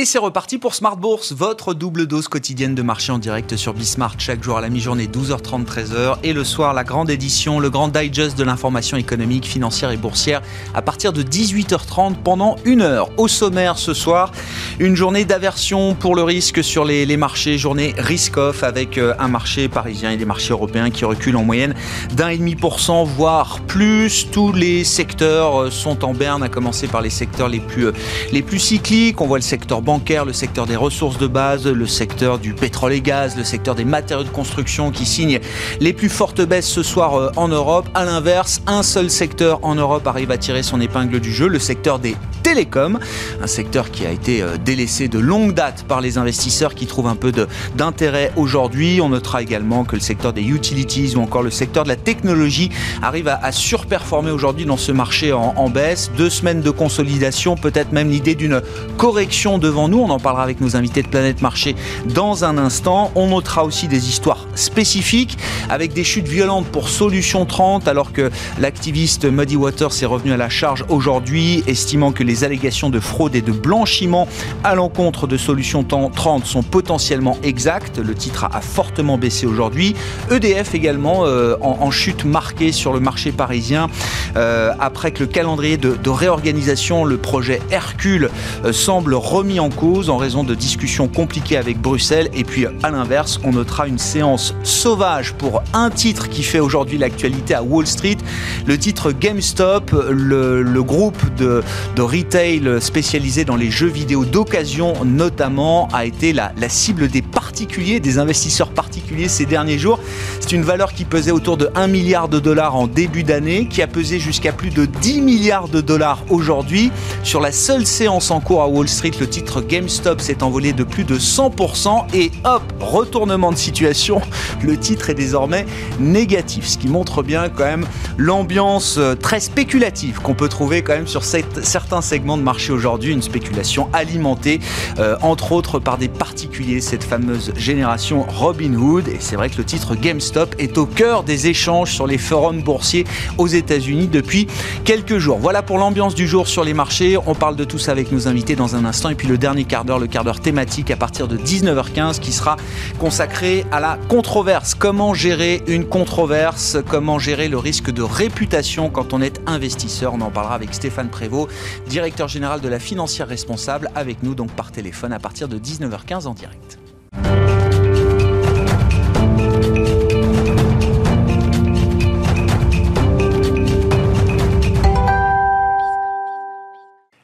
[0.00, 3.74] Et c'est reparti pour Smart Bourse, votre double dose quotidienne de marché en direct sur
[3.74, 7.68] Bismart chaque jour à la mi-journée 12h30 13h et le soir la grande édition, le
[7.68, 10.40] grand digest de l'information économique, financière et boursière
[10.72, 13.10] à partir de 18h30 pendant une heure.
[13.18, 14.32] Au sommaire ce soir,
[14.78, 19.68] une journée d'aversion pour le risque sur les, marchés, journée risk-off avec euh, un marché
[19.68, 21.74] parisien et des marchés européens qui reculent en moyenne
[22.14, 24.30] d'un et demi pour cent voire plus.
[24.30, 27.92] Tous les secteurs euh, sont en berne, à commencer par les secteurs les plus, euh,
[28.32, 29.20] les plus cycliques.
[29.20, 32.92] On voit le secteur bancaire, le secteur des ressources de base, le secteur du pétrole
[32.92, 35.40] et gaz, le secteur des matériaux de construction qui signent
[35.80, 37.88] les plus fortes baisses ce soir euh, en Europe.
[37.94, 41.58] À l'inverse, un seul secteur en Europe arrive à tirer son épingle du jeu, le
[41.58, 42.14] secteur des
[42.44, 43.00] télécoms,
[43.42, 47.08] un secteur qui a été euh, délaissé de longue date par les investisseurs qui trouvent
[47.08, 47.32] un peu
[47.74, 49.00] d'intérêt aujourd'hui.
[49.00, 52.70] On notera également que le secteur des utilities ou encore le secteur de la technologie
[53.02, 56.12] arrive à, surperformer aujourd'hui dans ce marché en, en baisse.
[56.16, 58.62] Deux semaines de consolidation, peut-être même l'idée d'une
[58.96, 59.98] correction devant nous.
[59.98, 63.10] On en parlera avec nos invités de Planète Marché dans un instant.
[63.14, 68.30] On notera aussi des histoires spécifiques avec des chutes violentes pour Solution 30 alors que
[68.58, 73.34] l'activiste Muddy Waters est revenu à la charge aujourd'hui estimant que les allégations de fraude
[73.34, 74.28] et de blanchiment
[74.64, 77.98] à l'encontre de Solution 30 sont potentiellement exactes.
[77.98, 79.94] Le titre a fortement baissé aujourd'hui.
[80.30, 83.88] EDF également euh, en, chute marquée sur le marché parisien
[84.36, 88.30] euh, après que le calendrier de, de réorganisation, le projet Hercule,
[88.64, 92.28] euh, semble remis en cause en raison de discussions compliquées avec Bruxelles.
[92.34, 96.98] Et puis à l'inverse, on notera une séance sauvage pour un titre qui fait aujourd'hui
[96.98, 98.18] l'actualité à Wall Street.
[98.66, 101.62] Le titre GameStop, le, groupe de,
[101.96, 107.22] de, retail spécialisé dans les jeux vidéo d'occasion notamment, a été la, la cible des
[107.22, 110.00] particuliers, des investisseurs particuliers ces derniers jours.
[110.40, 113.82] C'est une valeur qui pesait autour de 1 milliard de dollars en début d'année, qui
[113.82, 116.90] a pesé jusqu'à plus de 10 milliards de dollars aujourd'hui.
[117.22, 120.84] Sur la seule séance en cours à Wall Street, le titre GameStop s'est envolé de
[120.84, 124.20] plus de 100% et hop, retournement de situation,
[124.62, 125.66] le titre est désormais
[125.98, 130.94] négatif, ce qui montre bien quand même l'ambiance euh, très spéculative qu'on peut trouver quand
[130.94, 134.60] même sur certains segments de marché aujourd'hui, une spéculation alimentée
[134.98, 139.64] euh, entre autres par des particuliers, cette fameuse génération Robinhood et c'est vrai que le
[139.64, 143.04] titre GameStop est au cœur des échanges sur les forums boursiers
[143.38, 144.46] aux États-Unis depuis
[144.84, 145.38] quelques jours.
[145.38, 148.28] Voilà pour l'ambiance du jour sur les marchés, on parle de tout ça avec nos
[148.28, 149.10] invités dans un instant.
[149.10, 152.32] Et puis le dernier quart d'heure, le quart d'heure thématique à partir de 19h15 qui
[152.32, 152.56] sera
[152.98, 154.74] consacré à la controverse.
[154.74, 156.78] Comment gérer une controverse?
[156.88, 160.14] Comment gérer le risque de réputation quand on est investisseur?
[160.14, 161.50] On en parlera avec Stéphane Prévost,
[161.88, 166.26] directeur général de la financière responsable, avec nous donc par téléphone à partir de 19h15
[166.26, 166.79] en direct.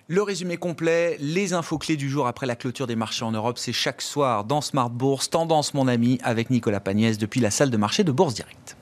[0.09, 3.59] Le résumé complet, les infos clés du jour après la clôture des marchés en Europe,
[3.59, 7.71] c'est chaque soir dans Smart Bourse, Tendance mon ami, avec Nicolas Pagnès depuis la salle
[7.71, 8.77] de marché de Bourse Direct.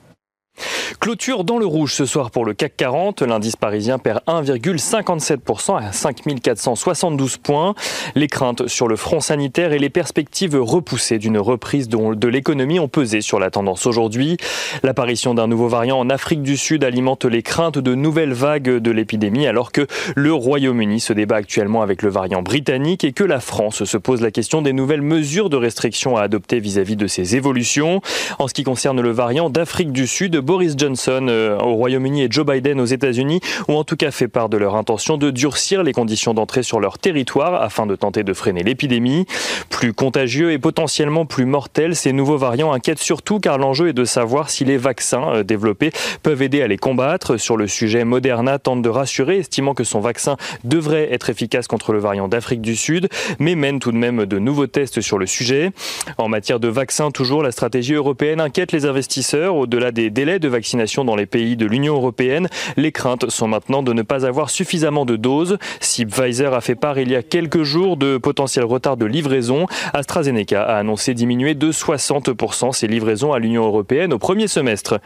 [0.99, 3.21] Clôture dans le rouge ce soir pour le CAC 40.
[3.21, 7.75] L'indice parisien perd 1,57% à 5472 points.
[8.15, 12.87] Les craintes sur le front sanitaire et les perspectives repoussées d'une reprise de l'économie ont
[12.87, 14.37] pesé sur la tendance aujourd'hui.
[14.83, 18.91] L'apparition d'un nouveau variant en Afrique du Sud alimente les craintes de nouvelles vagues de
[18.91, 23.39] l'épidémie alors que le Royaume-Uni se débat actuellement avec le variant britannique et que la
[23.39, 27.07] France se pose la question des nouvelles mesures de restriction à adopter vis-à-vis -vis de
[27.07, 28.01] ces évolutions.
[28.39, 32.27] En ce qui concerne le variant d'Afrique du Sud, Boris Johnson euh, au Royaume-Uni et
[32.29, 35.83] Joe Biden aux États-Unis ont en tout cas fait part de leur intention de durcir
[35.83, 39.25] les conditions d'entrée sur leur territoire afin de tenter de freiner l'épidémie.
[39.69, 44.05] Plus contagieux et potentiellement plus mortels, ces nouveaux variants inquiètent surtout car l'enjeu est de
[44.05, 45.91] savoir si les vaccins euh, développés
[46.23, 47.37] peuvent aider à les combattre.
[47.37, 51.93] Sur le sujet, Moderna tente de rassurer, estimant que son vaccin devrait être efficace contre
[51.93, 53.09] le variant d'Afrique du Sud,
[53.39, 55.71] mais mène tout de même de nouveaux tests sur le sujet.
[56.17, 60.47] En matière de vaccins, toujours, la stratégie européenne inquiète les investisseurs au-delà des délais de
[60.47, 60.64] vaccination
[61.05, 62.47] dans les pays de l'Union européenne.
[62.75, 65.57] Les craintes sont maintenant de ne pas avoir suffisamment de doses.
[65.79, 69.67] Si Pfizer a fait part il y a quelques jours de potentiel retard de livraison,
[69.93, 74.99] AstraZeneca a annoncé diminuer de 60% ses livraisons à l'Union européenne au premier semestre.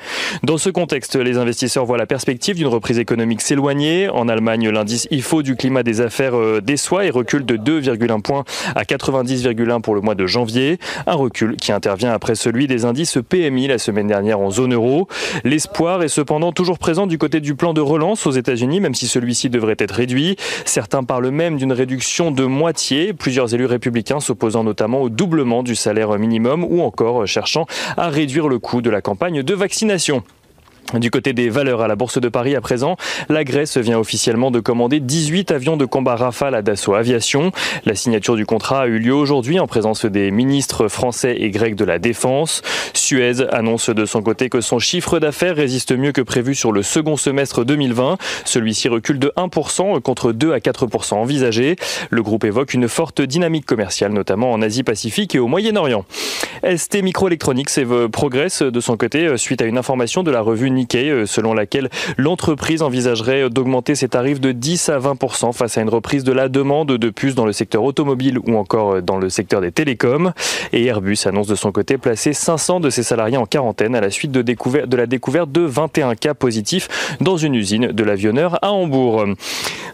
[0.44, 4.10] Dans ce contexte, les investisseurs voient la perspective d'une reprise économique s'éloigner.
[4.10, 8.44] En Allemagne, l'indice IFO du climat des affaires euh, déçoit et recule de 2,1 points
[8.76, 10.80] à 90,1 pour le mois de janvier.
[11.06, 15.08] Un recul qui intervient après celui des indices PMI la semaine dernière en zone euro.
[15.50, 19.08] L'espoir est cependant toujours présent du côté du plan de relance aux États-Unis, même si
[19.08, 20.36] celui-ci devrait être réduit.
[20.64, 25.74] Certains parlent même d'une réduction de moitié, plusieurs élus républicains s'opposant notamment au doublement du
[25.74, 27.66] salaire minimum ou encore cherchant
[27.98, 30.22] à réduire le coût de la campagne de vaccination.
[30.96, 32.98] Du côté des valeurs à la Bourse de Paris à présent,
[33.30, 37.52] la Grèce vient officiellement de commander 18 avions de combat Rafale à Dassault Aviation.
[37.86, 41.76] La signature du contrat a eu lieu aujourd'hui en présence des ministres français et grecs
[41.76, 42.64] de la Défense.
[42.94, 46.82] Suez annonce de son côté que son chiffre d'affaires résiste mieux que prévu sur le
[46.82, 48.18] second semestre 2020.
[48.46, 51.76] Celui-ci recule de 1% contre 2 à 4% envisagés.
[52.10, 56.06] Le groupe évoque une forte dynamique commerciale, notamment en Asie-Pacifique et au Moyen-Orient.
[56.64, 57.70] ST Microelectronics
[58.12, 62.82] progresse de son côté suite à une information de la revue euh, selon laquelle l'entreprise
[62.82, 65.18] envisagerait d'augmenter ses tarifs de 10 à 20
[65.54, 68.96] face à une reprise de la demande de puces dans le secteur automobile ou encore
[68.96, 70.34] euh, dans le secteur des télécoms.
[70.74, 74.10] Et Airbus annonce de son côté placer 500 de ses salariés en quarantaine à la
[74.10, 78.72] suite de, de la découverte de 21 cas positifs dans une usine de l'avionneur à
[78.72, 79.26] Hambourg.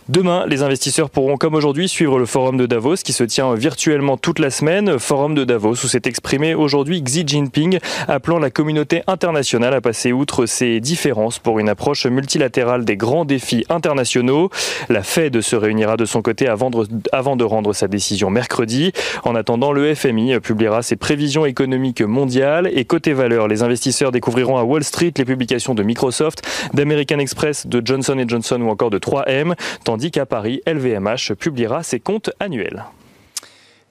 [0.08, 4.18] Demain, les investisseurs pourront, comme aujourd'hui, suivre le forum de Davos qui se tient virtuellement
[4.18, 5.00] toute la semaine.
[5.00, 10.12] Forum de Davos où s'est exprimé aujourd'hui Xi Jinping, appelant la communauté internationale à passer
[10.12, 14.50] outre ses différences pour une approche multilatérale des grands défis internationaux.
[14.90, 18.92] La Fed se réunira de son côté avant de rendre sa décision mercredi.
[19.24, 24.58] En attendant, le FMI publiera ses prévisions économiques mondiales et côté valeur, les investisseurs découvriront
[24.58, 26.42] à Wall Street les publications de Microsoft,
[26.74, 32.00] d'American Express, de Johnson Johnson ou encore de 3M tandis qu'à Paris, LVMH publiera ses
[32.00, 32.86] comptes annuels.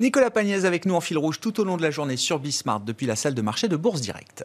[0.00, 2.80] Nicolas Pagnès avec nous en fil rouge tout au long de la journée sur Bismart
[2.80, 4.44] depuis la salle de marché de Bourse Directe.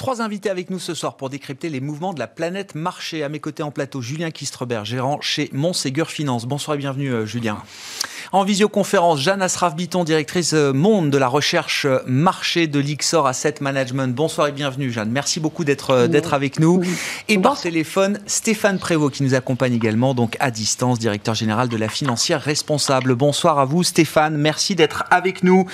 [0.00, 3.22] Trois invités avec nous ce soir pour décrypter les mouvements de la planète marché.
[3.22, 6.46] À mes côtés en plateau, Julien Kistrebert, gérant chez Montségur Finance.
[6.46, 7.62] Bonsoir et bienvenue, euh, Julien.
[8.32, 13.56] En visioconférence, Jeanne Asraf-Biton, directrice euh, monde de la recherche euh, marché de l'Ixor Asset
[13.60, 14.14] Management.
[14.14, 15.10] Bonsoir et bienvenue, Jeanne.
[15.10, 16.82] Merci beaucoup d'être euh, d'être avec nous.
[17.28, 21.76] Et par téléphone, Stéphane Prévost qui nous accompagne également, donc à distance, directeur général de
[21.76, 23.14] la financière responsable.
[23.14, 24.36] Bonsoir à vous, Stéphane.
[24.36, 25.66] Merci d'être avec nous.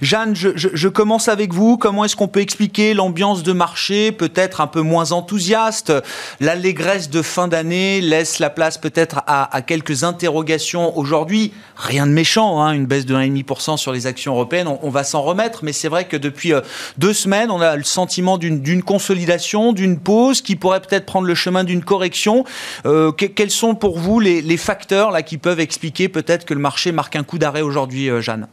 [0.00, 1.76] Jeanne, je, je, commence avec vous.
[1.76, 5.92] Comment est-ce qu'on peut expliquer l'ambiance de marché, peut-être un peu moins enthousiaste?
[6.40, 11.52] L'allégresse de fin d'année laisse la place peut-être à, à quelques interrogations aujourd'hui.
[11.76, 15.22] Rien de méchant, hein, une baisse de 1,5% sur les actions européennes, on, va s'en
[15.22, 16.60] remettre, mais c'est vrai que depuis euh,
[16.98, 21.34] deux semaines, on a le sentiment d'une consolidation, d'une pause qui pourrait peut-être prendre le
[21.34, 22.44] chemin d'une correction.
[22.86, 26.60] Euh, quels sont pour vous les, les, facteurs là qui peuvent expliquer peut-être que le
[26.60, 28.46] marché marque un coup d'arrêt aujourd'hui, euh, Jeanne?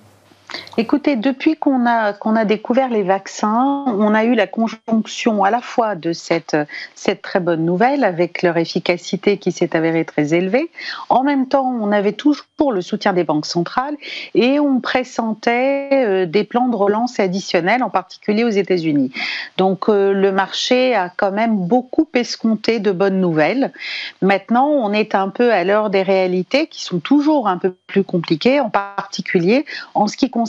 [0.77, 5.51] Écoutez, depuis qu'on a, qu'on a découvert les vaccins, on a eu la conjonction à
[5.51, 6.55] la fois de cette,
[6.95, 10.71] cette très bonne nouvelle avec leur efficacité qui s'est avérée très élevée.
[11.09, 13.95] En même temps, on avait toujours le soutien des banques centrales
[14.33, 19.11] et on pressentait euh, des plans de relance additionnels, en particulier aux États-Unis.
[19.57, 23.73] Donc euh, le marché a quand même beaucoup escompté de bonnes nouvelles.
[24.21, 28.03] Maintenant, on est un peu à l'heure des réalités qui sont toujours un peu plus
[28.03, 29.65] compliquées, en particulier
[29.95, 30.40] en ce qui concerne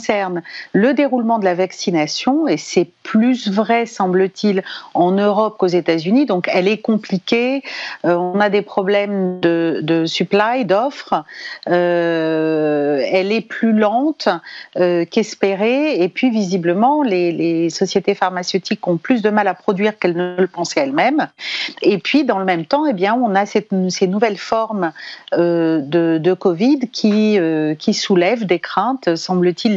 [0.73, 4.63] le déroulement de la vaccination, et c'est plus vrai, semble-t-il,
[4.93, 6.25] en Europe qu'aux États-Unis.
[6.25, 7.61] Donc, elle est compliquée.
[8.05, 11.23] Euh, on a des problèmes de, supply, d'offres.
[11.69, 14.29] Euh, elle est plus lente
[14.77, 16.01] euh, qu'espérée.
[16.01, 20.47] Et puis, visiblement, les, sociétés pharmaceutiques ont plus de mal à produire qu'elles ne le
[20.47, 21.27] pensaient elles-mêmes.
[21.81, 24.91] Et puis, dans le même temps, eh bien, on a ces nouvelles formes
[25.33, 25.81] de,
[26.17, 27.37] de, Covid qui,
[27.77, 29.75] qui soulèvent des craintes, semble-t-il,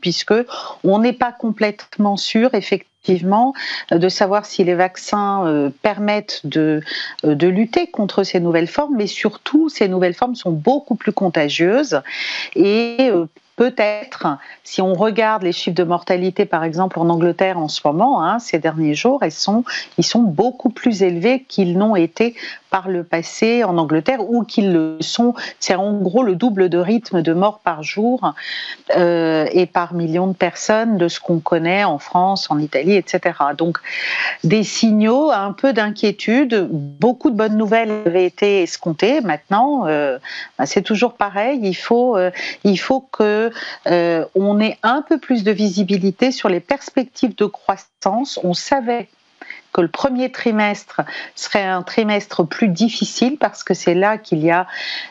[0.00, 0.34] puisque
[0.82, 3.54] on n'est pas complètement sûr effectivement
[3.90, 6.80] de savoir si les vaccins euh, permettent de,
[7.24, 11.12] euh, de lutter contre ces nouvelles formes, mais surtout ces nouvelles formes sont beaucoup plus
[11.12, 12.00] contagieuses.
[12.56, 14.26] Et euh, Peut-être,
[14.64, 18.40] si on regarde les chiffres de mortalité, par exemple en Angleterre en ce moment, hein,
[18.40, 19.64] ces derniers jours, ils sont,
[20.22, 22.34] beaucoup plus élevés qu'ils n'ont été
[22.70, 25.34] par le passé en Angleterre ou qu'ils le sont.
[25.60, 28.34] C'est en gros le double de rythme de morts par jour
[28.96, 33.36] euh, et par million de personnes de ce qu'on connaît en France, en Italie, etc.
[33.56, 33.78] Donc
[34.42, 36.68] des signaux, un peu d'inquiétude.
[36.70, 39.20] Beaucoup de bonnes nouvelles avaient été escomptées.
[39.20, 40.18] Maintenant, euh,
[40.58, 41.60] bah, c'est toujours pareil.
[41.62, 42.32] Il faut, euh,
[42.64, 43.43] il faut que
[43.86, 48.38] on ait un peu plus de visibilité sur les perspectives de croissance.
[48.42, 49.08] On savait
[49.74, 51.00] que le premier trimestre
[51.34, 54.66] serait un trimestre plus difficile parce que c'est là qu'il y a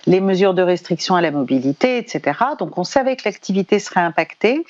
[0.07, 2.39] les mesures de restriction à la mobilité, etc.
[2.57, 4.65] Donc on savait que l'activité serait impactée.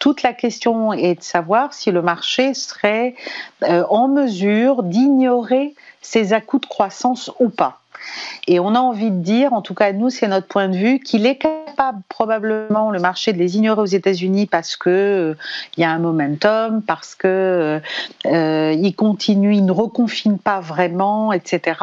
[0.00, 3.14] Toute la question est de savoir si le marché serait
[3.62, 7.80] euh, en mesure d'ignorer ces à-coups de croissance ou pas.
[8.46, 11.00] Et on a envie de dire, en tout cas nous c'est notre point de vue,
[11.00, 15.34] qu'il est capable probablement le marché de les ignorer aux États-Unis parce que euh,
[15.76, 17.80] il y a un momentum, parce que
[18.26, 21.80] euh, il continue, il ne reconfine pas vraiment, etc.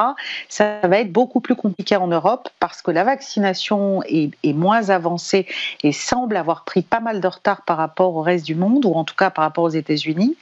[0.50, 4.90] Ça va être beaucoup plus compliqué en Europe parce que la vaccination est, est moins
[4.90, 5.46] avancée
[5.84, 8.94] et semble avoir pris pas mal de retard par rapport au reste du monde ou
[8.94, 10.36] en tout cas par rapport aux États-Unis.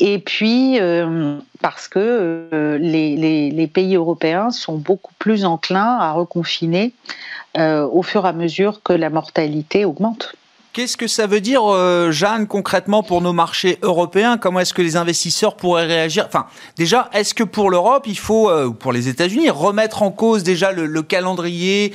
[0.00, 6.92] Et puis, euh, parce que euh, les, pays européens sont beaucoup plus enclins à reconfiner
[7.56, 10.36] euh, au fur et à mesure que la mortalité augmente.
[10.72, 11.62] Qu'est-ce que ça veut dire,
[12.12, 14.38] Jeanne, concrètement pour nos marchés européens?
[14.38, 16.26] Comment est-ce que les investisseurs pourraient réagir?
[16.28, 20.44] Enfin, déjà, est-ce que pour l'Europe, il faut, ou pour les États-Unis, remettre en cause
[20.44, 21.92] déjà le calendrier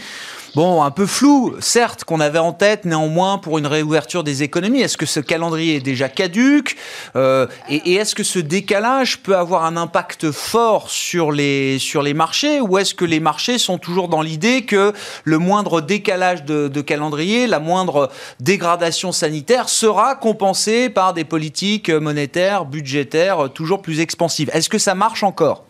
[0.55, 4.81] bon, un peu flou, certes, qu'on avait en tête néanmoins pour une réouverture des économies.
[4.81, 6.75] Est-ce que ce calendrier est déjà caduque
[7.15, 12.13] euh, Et, est-ce que ce décalage peut avoir un impact fort sur les, sur les
[12.13, 14.93] marchés Ou est-ce que les marchés sont toujours dans l'idée que
[15.23, 21.89] le moindre décalage de, de calendrier, la moindre dégradation sanitaire sera compensée par des politiques
[21.89, 24.49] monétaires, budgétaires toujours plus expansives?
[24.53, 25.63] Est-ce que ça marche encore?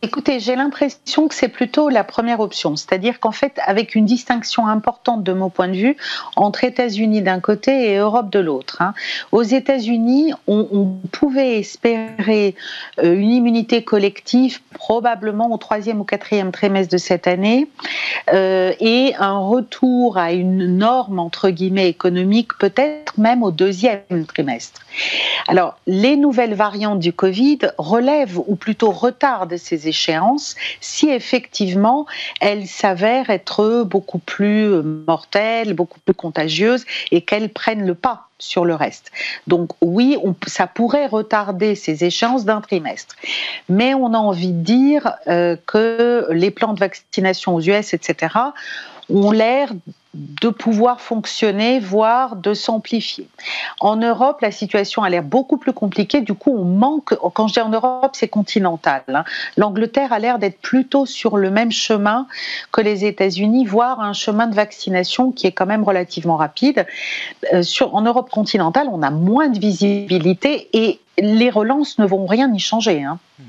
[0.00, 4.68] Écoutez, j'ai l'impression que c'est plutôt la première option, c'est-à-dire qu'en fait, avec une distinction
[4.68, 5.96] importante de mon point de vue
[6.36, 8.80] entre États-Unis d'un côté et Europe de l'autre.
[8.80, 8.94] Hein.
[9.32, 10.68] Aux États-Unis, on,
[11.10, 12.54] pouvait espérer
[13.02, 17.68] euh, une immunité collective probablement au troisième ou quatrième trimestre de cette année
[18.32, 24.82] euh, et un retour à une norme entre guillemets économique peut-être même au deuxième trimestre.
[25.48, 32.06] Alors, les nouvelles variantes du Covid relèvent ou plutôt retardent ces échéances si effectivement
[32.40, 38.64] elles s'avèrent être beaucoup plus mortelles, beaucoup plus contagieuses et qu'elles prennent le pas sur
[38.64, 39.10] le reste.
[39.46, 40.16] Donc oui,
[40.46, 43.16] ça pourrait retarder ces échéances d'un trimestre.
[43.68, 48.34] Mais on a envie de dire euh, que les plans de vaccination aux US, etc.,
[49.10, 49.72] ont l'air
[50.14, 53.28] de pouvoir fonctionner, voire de s'amplifier.
[53.80, 56.22] En Europe, la situation a l'air beaucoup plus compliquée.
[56.22, 59.02] Du coup, on manque, quand je dis en Europe, c'est continental.
[59.08, 59.24] Hein.
[59.56, 62.26] L'Angleterre a l'air d'être plutôt sur le même chemin
[62.72, 66.86] que les États-Unis, voire un chemin de vaccination qui est quand même relativement rapide.
[67.52, 67.62] Euh,
[67.92, 72.58] en Europe continentale, on a moins de visibilité et les relances ne vont rien y
[72.58, 73.04] changer.
[73.04, 73.18] Hein.
[73.38, 73.47] Hmm.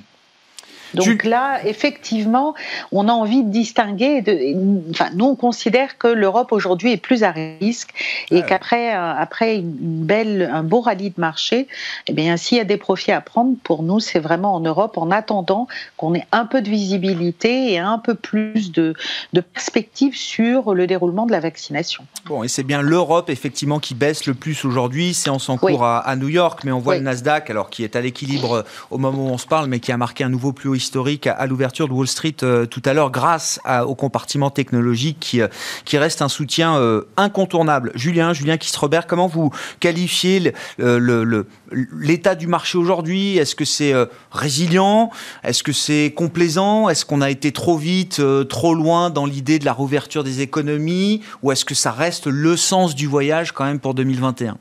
[1.05, 2.55] Donc là, effectivement,
[2.91, 4.21] on a envie de distinguer.
[4.21, 7.89] De, enfin, nous, on considère que l'Europe aujourd'hui est plus à risque
[8.31, 11.67] et qu'après, euh, après une belle, un beau rallye de marché,
[12.07, 14.97] eh bien, s'il y a des profits à prendre, pour nous, c'est vraiment en Europe,
[14.97, 18.93] en attendant qu'on ait un peu de visibilité et un peu plus de,
[19.33, 22.03] de perspective sur le déroulement de la vaccination.
[22.25, 25.13] Bon, et c'est bien l'Europe, effectivement, qui baisse le plus aujourd'hui.
[25.13, 27.95] C'est en cours à, à, New York, mais on voit le Nasdaq, alors qui est
[27.95, 30.69] à l'équilibre au moment où on se parle, mais qui a marqué un nouveau plus
[30.69, 35.17] haut historique à, l'ouverture de Wall Street euh, tout à l'heure grâce au compartiment technologique
[35.19, 35.47] qui, euh,
[35.85, 37.91] qui reste un soutien euh, incontournable.
[37.93, 43.37] Julien, Julien Kistrobert, comment vous qualifiez l'état du marché aujourd'hui?
[43.37, 43.93] Est-ce que c'est
[44.31, 45.11] résilient?
[45.43, 46.89] Est-ce que c'est complaisant?
[46.89, 51.21] Est-ce qu'on a été trop vite, trop loin dans l'idée de la rouverture des économies?
[51.43, 54.57] Ou est-ce que ça reste le sens du voyage quand même pour 2021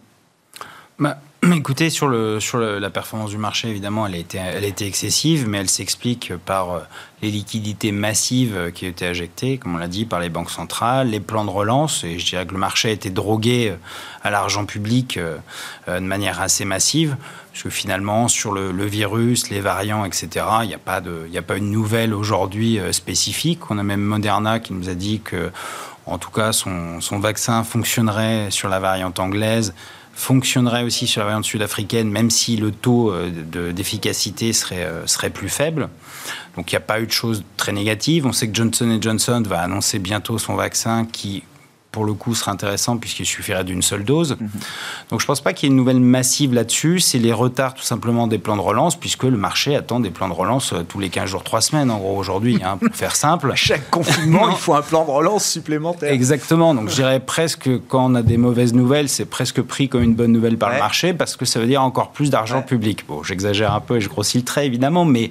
[1.53, 6.73] Écoutez, sur, la performance du marché, évidemment, elle a été, excessive, mais elle s'explique par
[6.73, 6.81] euh,
[7.23, 11.09] les liquidités massives qui ont été injectées, comme on l'a dit, par les banques centrales,
[11.09, 12.05] les plans de relance.
[12.05, 13.77] Et je dirais que le marché a été drogué euh,
[14.23, 15.39] à l'argent public euh,
[15.87, 17.17] de manière assez massive,
[17.53, 20.79] parce que finalement, sur le, virus, les variants, etc., il n'y a,
[21.43, 23.71] pas une nouvelle aujourd'hui spécifique.
[23.71, 25.51] On a même Moderna qui nous a dit que,
[26.07, 29.75] en tout cas, son vaccin fonctionnerait sur la variante anglaise
[30.19, 33.31] fonctionnerait aussi sur la variante sud-africaine, même si le taux euh,
[33.73, 35.89] d'efficacité serait, euh, serait plus faible.
[36.57, 38.27] Donc il n'y a pas eu de choses très négatives.
[38.27, 41.45] On sait que Johnson Johnson va annoncer bientôt son vaccin qui
[41.91, 44.37] pour le coup, serait intéressant puisqu'il suffirait d'une seule dose.
[44.39, 44.49] Mhm.
[45.11, 47.01] Donc je ne pense pas qu'il y ait une nouvelle massive là-dessus.
[47.01, 50.29] C'est les retards tout simplement des plans de relance, puisque le marché attend des plans
[50.29, 53.17] de relance euh, tous les 15 jours, 3 semaines, en gros, aujourd'hui, hein, pour faire
[53.17, 53.53] simple.
[53.59, 56.13] À chaque confinement, il faut un plan de relance supplémentaire.
[56.13, 56.75] Exactement.
[56.75, 60.15] Donc je dirais presque, quand on a des mauvaises nouvelles, c'est presque pris comme une
[60.15, 63.05] bonne nouvelle par le marché, parce que ça veut dire encore plus d'argent public.
[63.09, 65.31] Bon, j'exagère un peu et je grossis le trait, évidemment, mais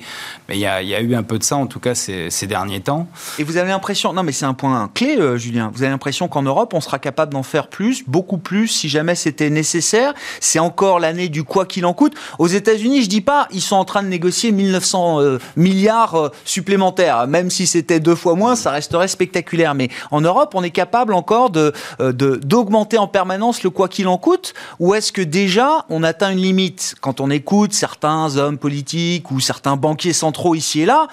[0.49, 2.47] il y, a, y, a eu un peu de ça, en tout cas, ces, ces
[2.47, 3.07] derniers temps.
[3.39, 6.27] Et vous avez l'impression, non mais c'est un point clé, euh, Julien, vous avez l'impression
[6.27, 10.13] qu'en Europe, on sera capable d'en faire plus, beaucoup plus, si jamais c'était nécessaire.
[10.39, 12.13] C'est encore l'année du quoi qu'il en coûte.
[12.39, 16.29] Aux États-Unis, je dis pas, ils sont en train de négocier 1900 euh, milliards euh,
[16.45, 17.27] supplémentaires.
[17.27, 19.75] Même si c'était deux fois moins, ça resterait spectaculaire.
[19.75, 24.17] Mais en Europe, on est capable encore de d'augmenter en permanence le quoi qu'il en
[24.17, 24.53] coûte.
[24.79, 26.95] Ou est-ce que déjà on atteint une limite?
[27.01, 31.07] Quand on écoute certains hommes politiques ou certains banquiers centraux ici et là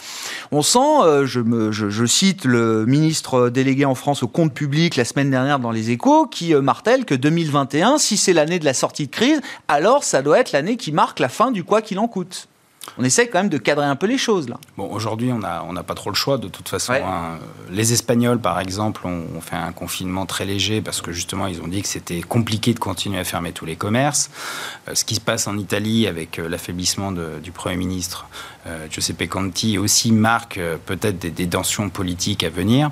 [0.52, 4.96] On sent, je, me, je, je cite le ministre délégué en France au compte public
[4.96, 8.64] la semaine dernière dans les échos, qui euh, martèle que 2021, si c'est l'année de
[8.64, 11.82] la sortie de crise, alors ça doit être l'année qui marque la fin du quoi
[11.82, 12.48] qu'il en coûte
[12.98, 14.58] on essaie quand même de cadrer un peu les choses là.
[14.76, 16.92] Bon, aujourd'hui, on n'a on pas trop le choix de toute façon.
[16.92, 17.38] Hein.
[17.70, 21.66] Les Espagnols, par exemple, ont, fait un confinement très léger parce que justement, ils ont
[21.66, 24.30] dit que c'était compliqué de continuer à fermer tous les commerces.
[24.88, 28.26] Euh, ce qui se passe en Italie avec euh, l'affaiblissement du Premier ministre
[28.90, 32.90] Giuseppe Conti aussi marque peut-être des, des, tensions politiques à venir.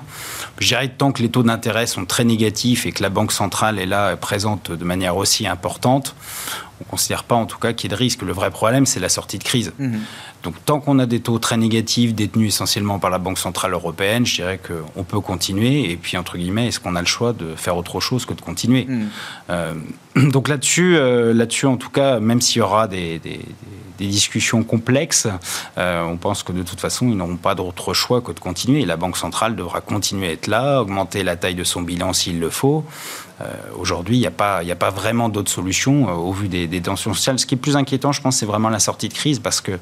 [0.59, 3.79] Je dirais tant que les taux d'intérêt sont très négatifs et que la Banque centrale
[3.79, 6.15] est là présente de manière aussi importante,
[6.79, 8.21] on ne considère pas en tout cas qu'il y ait de risque.
[8.21, 9.73] Le vrai problème, c'est la sortie de crise.
[9.79, 9.99] Mhm.
[10.43, 14.25] Donc tant qu'on a des taux très négatifs détenus essentiellement par la Banque Centrale Européenne,
[14.25, 15.89] je dirais qu'on peut continuer.
[15.91, 18.41] Et puis, entre guillemets, est-ce qu'on a le choix de faire autre chose que de
[18.41, 19.07] continuer mhm.
[19.49, 19.73] euh,
[20.15, 23.21] Donc là-dessus, euh, là-dessus, en tout cas, même s'il y aura des,
[24.07, 25.27] discussions complexes,
[25.77, 28.81] euh, on pense que de toute façon, ils n'auront pas d'autre choix que de continuer.
[28.81, 32.13] Et la Banque Centrale devra continuer à être là, augmenter la taille de son bilan
[32.13, 32.83] s'il le faut.
[33.41, 33.45] Euh,
[33.77, 37.13] aujourd'hui, il n'y a, pas, a pas vraiment d'autres solutions euh, au vu des, tensions
[37.13, 37.39] sociales.
[37.39, 39.79] Ce qui est plus inquiétant, je pense, c'est vraiment la sortie de crise parce que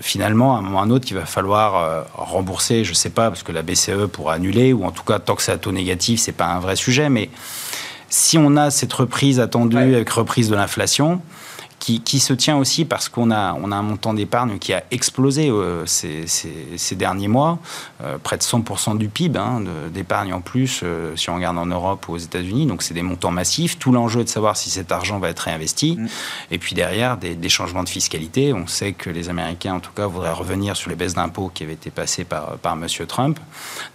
[0.00, 3.10] finalement, à un moment ou à un autre, il va falloir rembourser, je ne sais
[3.10, 5.58] pas, parce que la BCE pourra annuler, ou en tout cas, tant que c'est à
[5.58, 7.08] taux négatif, ce n'est pas un vrai sujet.
[7.08, 7.30] Mais
[8.08, 11.20] si on a cette reprise attendue avec reprise de l'inflation,
[12.04, 15.48] qui, se tient aussi parce qu'on a, on a un montant d'épargne qui a explosé
[15.48, 17.58] euh, ces, ces, derniers mois,
[18.02, 19.62] euh, près de 100% du PIB hein,
[19.92, 22.66] d'épargne en plus, euh, si on regarde en Europe ou aux États-Unis.
[22.66, 23.78] Donc c'est des montants massifs.
[23.78, 25.96] Tout l'enjeu est de savoir si cet argent va être réinvesti.
[25.96, 26.08] Mm.
[26.50, 28.52] Et puis derrière, des, des, changements de fiscalité.
[28.52, 31.62] On sait que les Américains, en tout cas, voudraient revenir sur les baisses d'impôts qui
[31.62, 32.86] avaient été passées par, par M.
[33.06, 33.38] Trump.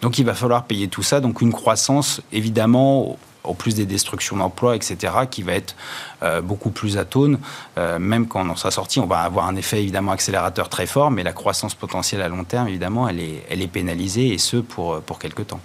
[0.02, 1.20] Donc il va falloir payer tout ça.
[1.20, 5.76] Donc une croissance, évidemment, au plus des destructions d'emplois, etc., qui va être
[6.24, 7.40] euh, beaucoup plus atone.
[7.78, 10.86] Euh, même quand on en sera sorti, on va avoir un effet évidemment accélérateur très
[10.86, 14.58] fort, mais la croissance potentielle à long terme, évidemment, elle est, elle pénalisée, et ce,
[14.58, 15.62] pour, pour quelques temps.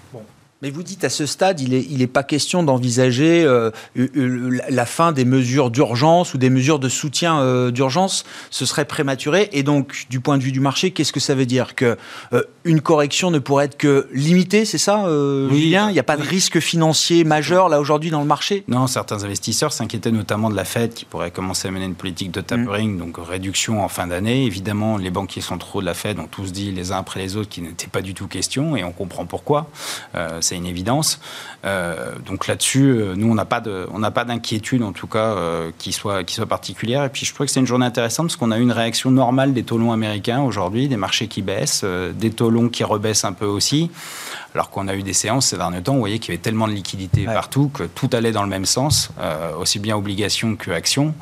[0.63, 4.87] Mais vous dites à ce stade, il n'est il est pas question d'envisager euh, la
[4.87, 8.25] fin des mesures d'urgence ou des mesures de soutien euh, d'urgence.
[8.51, 9.51] Ce serait prématuré.
[9.53, 11.99] Et donc, du point de vue du marché, qu'est-ce que ça veut dire Que
[12.33, 15.91] euh, une correction ne pourrait être que limitée, c'est ça, oui, Julien?
[15.91, 18.65] Il n'y a pas de risque financier majeur là aujourd'hui dans le marché?
[18.67, 22.31] Non, certains investisseurs s'inquiétaient notamment de la Fed qui pourrait commencer à mener une politique
[22.31, 22.99] de tapering, mmh.
[22.99, 24.47] donc réduction en fin d'année.
[24.47, 27.51] Évidemment, les banquiers centraux de la Fed ont tous dit les uns après les autres
[27.51, 29.69] qu'il n'était pas du tout question, et on comprend pourquoi
[30.47, 31.21] c'est une évidence.
[31.65, 36.25] Euh, donc là-dessus, euh, nous, on n'a pas d'inquiétude en tout cas euh, qui soit
[36.25, 37.05] qui soit particulière.
[37.05, 39.11] Et puis je trouve que c'est une journée intéressante parce qu'on a eu une réaction
[39.11, 43.25] normale des taux longs américains aujourd'hui, des marchés qui baissent, des taux longs qui rebaissent
[43.25, 43.91] un peu aussi.
[44.57, 46.67] Alors qu'on a eu des séances ces derniers temps, vous voyez qu'il y avait tellement
[46.67, 49.11] de liquidités partout que tout allait dans le même sens,
[49.59, 51.15] aussi bien obligation que action.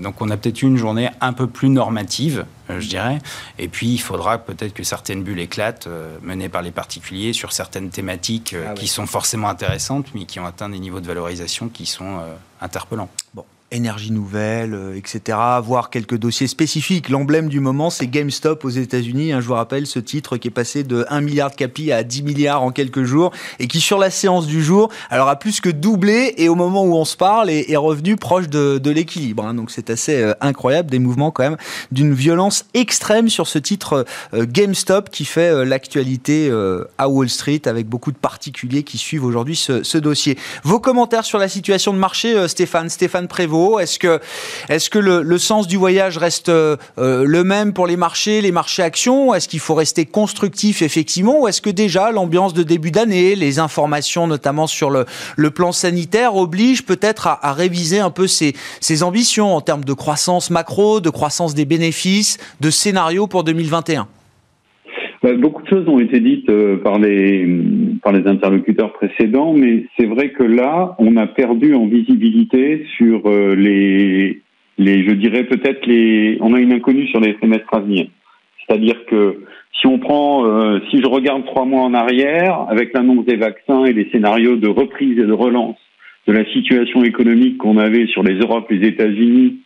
[0.00, 3.18] donc on a peut-être eu une journée un peu plus normative euh, je dirais.
[3.58, 7.52] Et puis, il faudra peut-être que certaines bulles éclatent, euh, menées par les particuliers, sur
[7.52, 11.06] certaines thématiques euh, ah qui sont forcément intéressantes, mais qui ont atteint des niveaux de
[11.06, 12.20] valorisation qui sont
[12.60, 13.08] interpellants.
[13.34, 15.38] Bon énergie nouvelle, euh, etc.
[15.62, 17.08] Voir quelques dossiers spécifiques.
[17.08, 19.32] L'emblème du moment, c'est GameStop aux États-Unis.
[19.32, 22.02] Hein, je vous rappelle ce titre qui est passé de 1 milliard de capi à
[22.02, 25.60] 10 milliards en quelques jours et qui, sur la séance du jour, alors a plus
[25.60, 29.44] que doublé et au moment où on se parle est, revenu proche de, l'équilibre.
[29.44, 29.54] Hein.
[29.54, 31.58] Donc c'est assez euh, incroyable, des mouvements quand même
[31.92, 36.50] d'une violence extrême sur ce titre euh, GameStop qui fait l'actualité
[36.98, 40.38] à Wall Street avec beaucoup de particuliers qui suivent aujourd'hui ce, ce, dossier.
[40.64, 45.76] Vos commentaires sur la situation de marché, Stéphane, Stéphane Prévost est-ce que, le, sens du
[45.76, 49.34] voyage reste euh, le même pour les marchés, les marchés actions?
[49.34, 51.40] Est-ce qu'il faut rester constructif effectivement?
[51.40, 55.06] Ou est-ce que déjà l'ambiance de début d'année, les informations notamment sur le,
[55.50, 58.54] plan sanitaire obligent peut-être à, réviser un peu ses,
[59.02, 64.17] ambitions en termes de croissance macro, de croissance des bénéfices, de scénario pour 2021 bah,
[65.22, 67.46] beaucoup de choses ont été dites euh, par les
[68.02, 73.22] par les interlocuteurs précédents, mais c'est vrai que là, on a perdu en visibilité sur
[73.26, 74.40] euh, les
[74.78, 78.06] les je dirais peut-être les on a une inconnue sur les trimestres à venir.
[78.66, 79.44] C'est-à-dire que
[79.80, 83.84] si on prend euh, si je regarde trois mois en arrière avec l'annonce des vaccins
[83.84, 85.78] et les scénarios de reprise et de relance
[86.26, 89.60] de la situation économique qu'on avait sur les Europes, les États-Unis,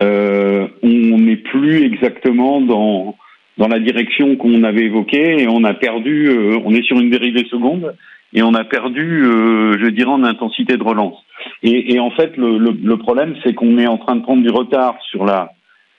[0.00, 3.16] on n'est plus exactement dans
[3.58, 7.10] dans la direction qu'on avait évoquée et on a perdu, euh, on est sur une
[7.10, 7.94] dérivée seconde
[8.34, 11.16] et on a perdu, euh, je dirais, en intensité de relance.
[11.62, 14.42] Et, et en fait, le, le, le problème, c'est qu'on est en train de prendre
[14.42, 15.52] du retard sur la,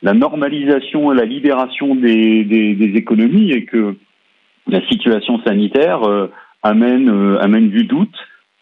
[0.04, 3.96] la normalisation et la libération des, des, des économies et que
[4.67, 6.28] la situation sanitaire euh,
[6.62, 8.15] amène, euh, amène du doute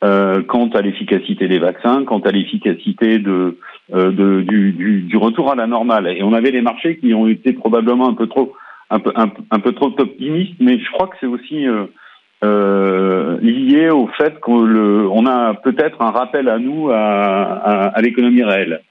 [0.04, 3.58] euh, quant à l'efficacité des vaccins, quant à l'efficacité de,
[3.92, 6.08] de du, du, du, retour à la normale.
[6.08, 8.54] Et on avait les marchés qui ont été probablement un peu trop
[8.90, 11.66] un peu un, un peu trop optimistes, mais je crois que c'est aussi
[12.44, 18.44] euh, lié au fait qu'on a peut-être un rappel à nous à, à, à l'économie
[18.44, 18.82] réelle.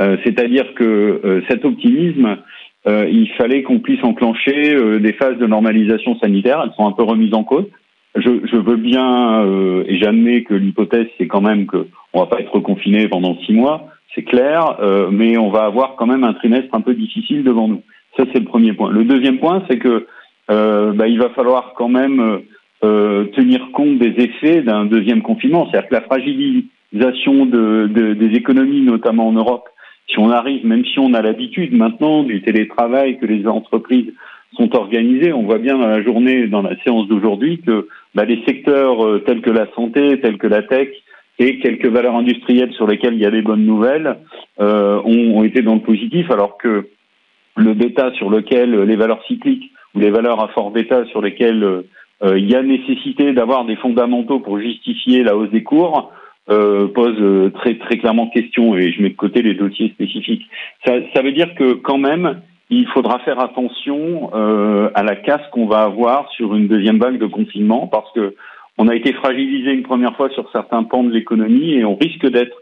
[0.00, 2.38] Euh, C'est-à-dire que euh, cet optimisme,
[2.86, 6.60] euh, il fallait qu'on puisse enclencher euh, des phases de normalisation sanitaire.
[6.64, 7.66] Elles sont un peu remises en cause.
[8.14, 9.42] Je, je veux bien
[9.86, 13.54] et j'admets que l'hypothèse c'est quand même que on va pas être confiné pendant six
[13.54, 14.76] mois, c'est clair,
[15.10, 17.80] mais on va avoir quand même un trimestre un peu difficile devant nous.
[18.16, 18.90] Ça c'est le premier point.
[18.90, 20.06] Le deuxième point, c'est que
[20.48, 22.42] bah, il va falloir quand même
[22.84, 25.68] euh, tenir compte des effets d'un deuxième confinement.
[25.70, 29.68] C'est-à-dire que la fragilisation de, de, des économies, notamment en Europe,
[30.08, 34.12] si on arrive, même si on a l'habitude maintenant du télétravail, que les entreprises
[34.56, 38.42] sont organisées, on voit bien dans la journée, dans la séance d'aujourd'hui, que bah, les
[38.46, 40.88] secteurs euh, tels que la santé, tels que la tech,
[41.38, 44.16] et quelques valeurs industrielles sur lesquelles il y a des bonnes nouvelles
[44.60, 46.88] euh, ont, ont, été dans le positif, alors que
[47.56, 51.64] le bêta sur lequel les valeurs cycliques ou les valeurs à fort bêta sur lesquelles
[51.64, 56.12] euh, il y a nécessité d'avoir des fondamentaux pour justifier la hausse des cours.
[56.50, 60.44] Euh, pose euh, très très clairement question et je mets de côté les dossiers spécifiques.
[60.84, 65.46] Ça, ça veut dire que quand même il faudra faire attention euh, à la casse
[65.52, 68.34] qu'on va avoir sur une deuxième vague de confinement parce que
[68.78, 72.26] on a été fragilisé une première fois sur certains pans de l'économie et on risque
[72.26, 72.56] d'être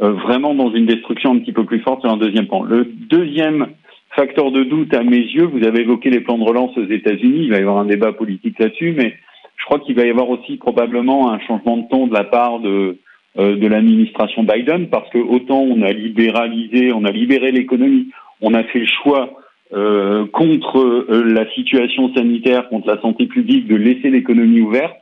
[0.00, 2.62] euh, vraiment dans une destruction un petit peu plus forte sur un deuxième pan.
[2.62, 3.66] Le deuxième
[4.10, 7.44] facteur de doute à mes yeux, vous avez évoqué les plans de relance aux États-Unis,
[7.44, 9.14] il va y avoir un débat politique là-dessus, mais
[9.56, 12.60] je crois qu'il va y avoir aussi probablement un changement de ton de la part
[12.60, 12.98] de,
[13.38, 18.08] euh, de l'administration Biden, parce que autant on a libéralisé, on a libéré l'économie,
[18.40, 19.30] on a fait le choix
[19.74, 24.96] euh, contre euh, la situation sanitaire, contre la santé publique, de laisser l'économie ouverte,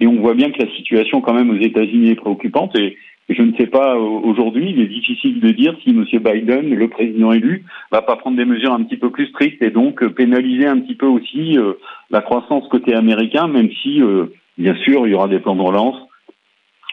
[0.00, 2.96] et on voit bien que la situation quand même aux États-Unis est préoccupante, et
[3.28, 6.04] je ne sais pas aujourd'hui, il est difficile de dire si M.
[6.04, 9.70] Biden, le président élu, va pas prendre des mesures un petit peu plus strictes et
[9.70, 11.72] donc pénaliser un petit peu aussi euh,
[12.10, 14.26] la croissance côté américain, même si, euh,
[14.58, 15.96] bien sûr, il y aura des plans de relance,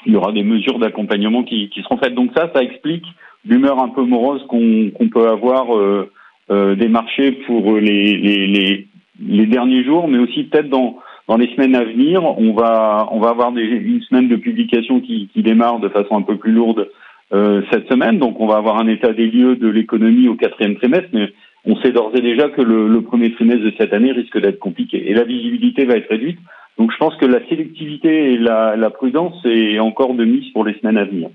[0.06, 2.16] il y aura des mesures d'accompagnement qui, qui, seront faites.
[2.16, 3.06] Donc ça, ça explique
[3.46, 8.88] l'humeur un peu morose qu'on qu peut avoir euh, des marchés pour les, les, les,
[9.20, 13.20] les derniers jours, mais aussi peut-être dans dans les semaines à venir, on va on
[13.20, 16.90] va avoir une semaine de publication qui, démarre de façon un peu plus lourde
[17.34, 18.20] euh, cette semaine.
[18.20, 21.32] Donc on va avoir un état des lieux de l'économie au quatrième trimestre, mais
[21.66, 24.60] on sait d'ores et déjà que le, le premier trimestre de cette année risque d'être
[24.60, 26.40] compliqué et la visibilité va être réduite.
[26.78, 30.66] Donc je pense que la sélectivité et la, la prudence est encore de mise pour
[30.66, 31.30] les semaines à venir.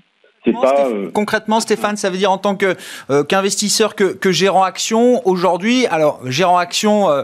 [0.53, 1.09] Pas, euh...
[1.13, 2.75] Concrètement, Stéphane, ça veut dire en tant que
[3.09, 5.85] euh, qu'investisseur, que, que, gérant action aujourd'hui.
[5.87, 7.23] Alors, gérant action, euh,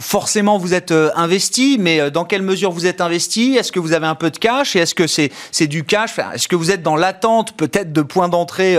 [0.00, 3.56] forcément, vous êtes investi, mais dans quelle mesure vous êtes investi?
[3.56, 4.76] Est-ce que vous avez un peu de cash?
[4.76, 6.18] Et est-ce que c'est c'est du cash?
[6.34, 8.76] Est-ce que vous êtes dans l'attente peut-être de points d'entrée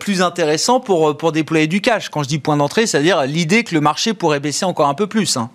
[0.00, 2.10] plus intéressants pour pour déployer du cash?
[2.10, 5.06] Quand je dis point d'entrée, c'est-à-dire l'idée que le marché pourrait baisser encore un peu
[5.06, 5.36] plus.
[5.36, 5.50] Hein.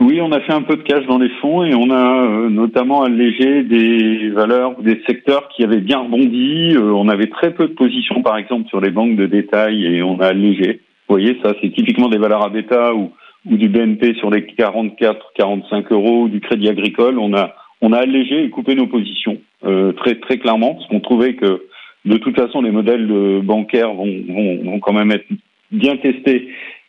[0.00, 2.48] Oui, on a fait un peu de cash dans les fonds et on a euh,
[2.50, 6.76] notamment allégé des valeurs, des secteurs qui avaient bien rebondi.
[6.76, 10.02] Euh, on avait très peu de positions, par exemple, sur les banques de détail et
[10.04, 10.82] on a allégé.
[11.08, 13.10] Vous voyez, ça, c'est typiquement des valeurs à bêta ou,
[13.50, 17.18] ou du BNP sur les 44, 45 euros, ou du crédit agricole.
[17.18, 21.00] On a, on a allégé et coupé nos positions euh, très, très clairement parce qu'on
[21.00, 21.64] trouvait que
[22.04, 25.26] de toute façon, les modèles bancaires vont, vont, vont quand même être
[25.72, 26.48] bien testés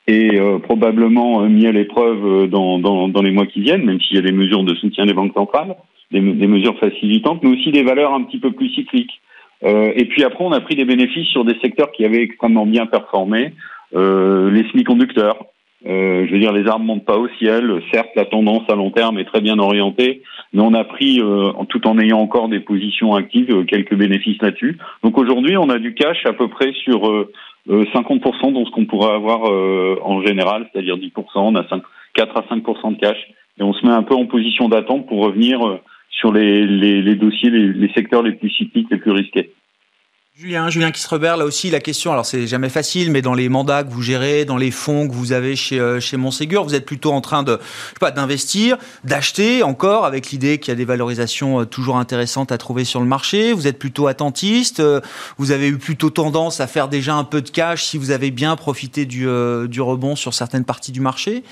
[0.09, 4.01] et euh, probablement mis à l'épreuve euh, dans, dans, dans, les mois qui viennent, même
[4.01, 5.75] s'il y a des mesures de soutien des banques centrales,
[6.11, 9.21] des, des, mesures facilitantes, mais aussi des valeurs un petit peu plus cycliques.
[9.63, 12.65] Euh, et puis après, on a pris des bénéfices sur des secteurs qui avaient extrêmement
[12.65, 13.53] bien performé,
[13.95, 15.45] euh, les semi-conducteurs.
[15.85, 17.79] Euh, je veux dire, les armes montent pas au ciel.
[17.93, 21.21] Certes, la tendance à long terme est très bien orientée, mais on a pris,
[21.69, 24.79] tout en ayant encore des positions actives, quelques bénéfices là-dessus.
[25.03, 27.27] Donc aujourd'hui, on a du cash à peu près sur
[27.69, 31.83] 50% dans ce qu'on pourrait avoir euh, en général, c'est-à-dire 10%, on a 5,
[32.15, 33.17] 4 à 5% de cash,
[33.59, 35.79] et on se met un peu en position d'attente pour revenir euh,
[36.09, 39.51] sur les dossiers, les, les, secteurs les plus cycliques, les plus risqués.
[40.39, 43.83] Julien, Julien Kisrebert, là aussi la question, alors c'est jamais facile, mais dans les mandats
[43.83, 47.11] que vous gérez, dans les fonds que vous avez chez, euh, chez vous êtes plutôt
[47.11, 50.85] en train de, je sais pas, d'investir, d'acheter encore, avec l'idée qu'il y a des
[50.85, 53.51] valorisations euh, toujours intéressantes à trouver sur le marché.
[53.51, 54.79] Vous êtes plutôt attentiste.
[54.79, 55.01] Euh,
[55.37, 58.31] vous avez eu plutôt tendance à faire déjà un peu de cash si vous avez
[58.31, 59.27] bien profité du,
[59.67, 61.43] du rebond sur certaines parties du marché.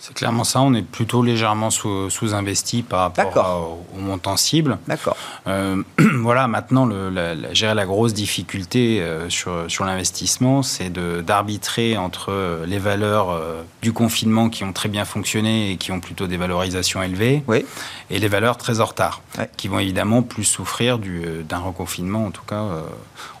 [0.00, 0.60] C'est clairement ça.
[0.60, 4.78] On est plutôt légèrement sous-investi par rapport au, montant cible.
[4.86, 5.16] D'accord.
[5.48, 11.96] Euh, voilà, maintenant, le, la, gérer la grosse difficulté euh, sur, sur l'investissement, c'est d'arbitrer
[11.96, 13.36] entre euh, les valeurs
[13.82, 17.64] du confinement qui ont très bien fonctionné et qui ont plutôt des valorisations élevées, oui.
[18.10, 19.20] et les valeurs très en retard,
[19.56, 22.64] qui vont évidemment plus souffrir d'un reconfinement, en tout cas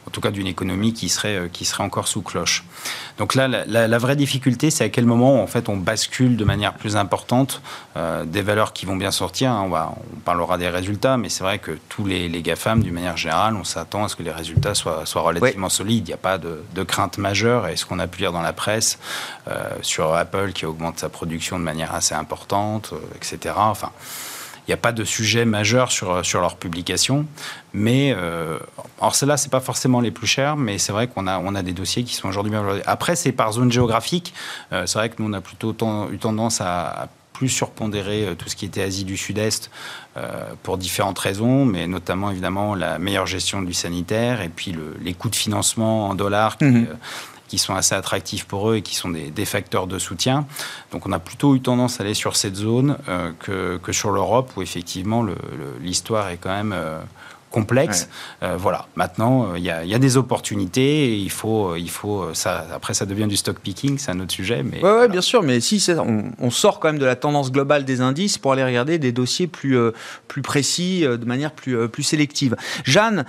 [0.08, 2.64] en tout cas d'une économie qui serait, euh, qui serait encore sous cloche.
[3.18, 6.72] Donc là, la, vraie difficulté, c'est à quel moment en fait on bascule de manière
[6.72, 7.60] plus importante
[7.98, 9.50] euh, des valeurs qui vont bien sortir.
[9.50, 9.64] Hein.
[9.66, 12.94] On, va, on parlera des résultats, mais c'est vrai que tous les, les GAFAM, d'une
[12.94, 16.08] manière générale, on s'attend à ce que les résultats soient, soient relativement solides.
[16.08, 17.68] Il n'y a pas de, de, crainte majeure.
[17.68, 18.98] Et ce qu'on a pu lire dans la presse
[19.48, 23.56] euh, sur Apple qui augmente sa production de manière assez importante, etc.
[23.58, 23.90] Enfin.
[24.68, 27.26] Il n'y a pas de sujet majeur sur, sur leur publication.
[27.72, 28.58] Mais, euh,
[29.00, 31.54] alors celles-là, ce n'est pas forcément les plus chers, mais c'est vrai qu'on a, on
[31.54, 32.62] a des dossiers qui sont aujourd'hui bien.
[32.84, 34.34] Après, c'est par zone géographique.
[34.72, 35.74] Euh, c'est vrai que nous, on a plutôt
[36.12, 39.70] eu tendance à, plus surpondérer euh, tout ce qui était Asie du Sud-Est
[40.64, 45.14] pour différentes raisons, mais notamment évidemment la meilleure gestion du sanitaire et puis le, les
[45.14, 46.88] coûts de financement en dollars qui, mhm
[47.48, 50.46] qui sont assez attractifs pour eux et qui sont des, facteurs de soutien.
[50.92, 54.10] Donc on a plutôt eu tendance à aller sur cette zone euh, que, que, sur
[54.10, 55.26] l'Europe où effectivement
[55.80, 56.74] l'histoire est quand même
[57.48, 58.08] euh, complexe.
[58.42, 58.86] Euh, voilà.
[58.96, 61.12] Maintenant, il y, y, a des opportunités.
[61.12, 62.66] Et il faut, il faut ça.
[62.74, 64.62] Après, ça devient du stock picking, c'est un autre sujet.
[64.62, 65.42] Mais ouais, ouais bien sûr.
[65.42, 68.64] Mais si on, on, sort quand même de la tendance globale des indices pour aller
[68.64, 69.92] regarder des dossiers plus euh,
[70.28, 72.56] plus précis, euh, de manière plus plus sélective.
[72.84, 73.24] Jeanne,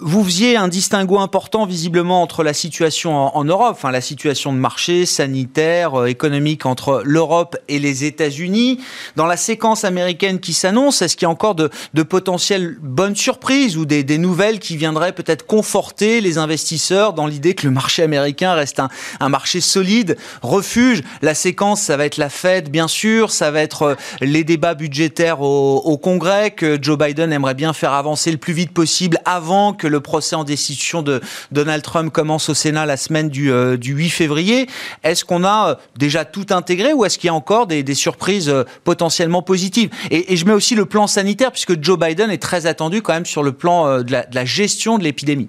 [0.00, 4.52] vous faisiez un distinguo important visiblement entre la situation en, en Europe, enfin la situation
[4.52, 8.80] de marché sanitaire, économique entre l'Europe et les États-Unis.
[9.16, 13.16] Dans la séquence américaine qui s'annonce, est-ce qu'il y a encore de, de potentielles bonnes
[13.16, 13.43] surprises
[13.76, 18.54] ou des, nouvelles qui viendraient peut-être conforter les investisseurs dans l'idée que le marché américain
[18.54, 18.80] reste
[19.20, 21.02] un, marché solide, refuge.
[21.20, 24.74] La séquence, ça va être la Fed, bien sûr, ça va être euh, les débats
[24.74, 29.72] budgétaires au, Congrès que Joe Biden aimerait bien faire avancer le plus vite possible avant
[29.72, 31.20] que le procès en destitution de
[31.52, 34.68] Donald Trump commence au Sénat la semaine du, euh, du 8 février.
[35.02, 38.52] Est-ce qu'on a euh, déjà tout intégré ou est-ce qu'il y a encore des, surprises
[38.84, 39.90] potentiellement positives?
[40.10, 43.26] Et, je mets aussi le plan sanitaire puisque Joe Biden est très attendu quand même
[43.42, 45.48] le plan euh, de la gestion de l'épidémie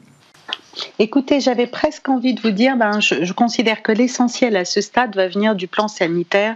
[0.99, 5.15] Écoutez, j'avais presque envie de vous dire, ben, je, considère que l'essentiel à ce stade
[5.15, 6.55] va venir du plan sanitaire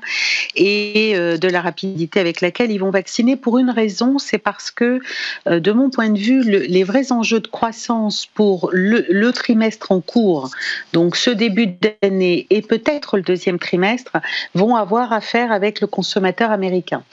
[0.56, 3.36] et euh, de la rapidité avec laquelle ils vont vacciner.
[3.36, 5.00] Pour une raison, c'est parce que,
[5.48, 9.32] euh, de mon point de vue, le, les vrais enjeux de croissance pour le, le,
[9.32, 10.50] trimestre en cours,
[10.94, 14.18] donc ce début d'année et peut-être le deuxième trimestre,
[14.56, 17.04] vont avoir à faire avec le consommateur américain.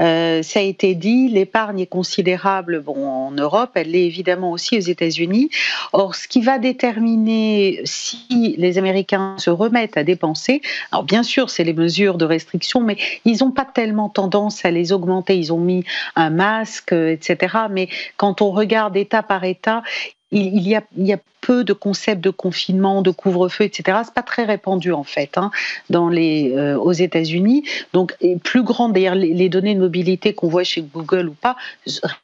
[0.00, 4.76] Euh, ça a été dit, l'épargne est considérable bon, en Europe, elle l'est évidemment aussi
[4.76, 5.50] aux États-Unis.
[5.92, 10.62] Or, ce qui va déterminer si les Américains se remettent à dépenser.
[10.92, 14.70] Alors bien sûr, c'est les mesures de restriction, mais ils n'ont pas tellement tendance à
[14.70, 15.36] les augmenter.
[15.36, 17.56] Ils ont mis un masque, etc.
[17.70, 19.82] Mais quand on regarde État par État,
[20.30, 23.98] il, y a, il y a peu de concepts de confinement, de couvre-feu, etc.
[24.04, 25.52] C'est pas très répandu en fait hein,
[25.90, 27.62] dans les, euh, aux États-Unis.
[27.92, 31.54] Donc plus grand d'ailleurs les, les, données de mobilité qu'on voit chez Google ou pas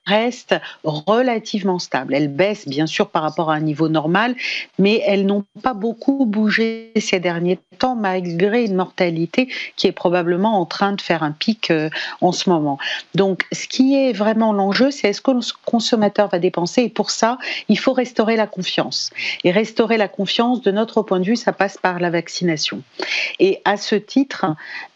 [0.06, 2.14] restent relativement stables.
[2.14, 4.34] Elles baissent bien sûr par rapport à un niveau normal,
[4.80, 10.60] mais elles n'ont pas beaucoup bougé ces derniers temps malgré une mortalité qui est probablement
[10.60, 12.78] en train de faire un pic euh, en ce moment.
[13.14, 16.82] Donc ce qui est vraiment l'enjeu, c'est est-ce que le consommateur va dépenser?
[16.82, 19.11] Et pour ça il faut restaurer la confiance.
[19.44, 22.82] Et restaurer la confiance, de notre point de vue, ça passe par la vaccination.
[23.38, 24.46] Et à ce titre,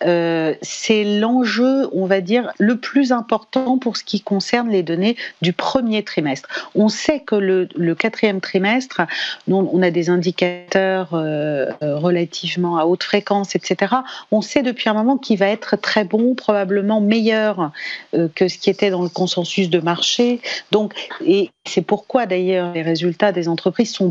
[0.05, 5.17] euh, c'est l'enjeu, on va dire, le plus important pour ce qui concerne les données
[5.43, 6.49] du premier trimestre.
[6.75, 9.03] On sait que le, quatrième trimestre,
[9.49, 13.97] on a des indicateurs euh, relativement à haute fréquence, etc.
[14.31, 17.71] On sait depuis un moment qu'il va être très bon, probablement meilleur
[18.15, 20.41] euh, que ce qui était dans le consensus de marché.
[20.71, 24.06] Donc, et c'est pourquoi d'ailleurs les résultats des entreprises sont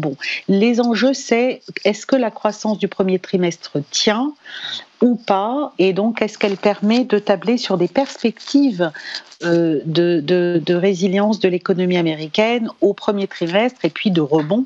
[0.48, 4.34] Les enjeux, c'est est-ce que la croissance du premier trimestre tient
[5.02, 8.92] ou pas Et donc, est-ce qu'elle permet de tabler sur des perspectives
[9.44, 14.66] euh, de, résilience de l'économie américaine au premier trimestre et puis de rebond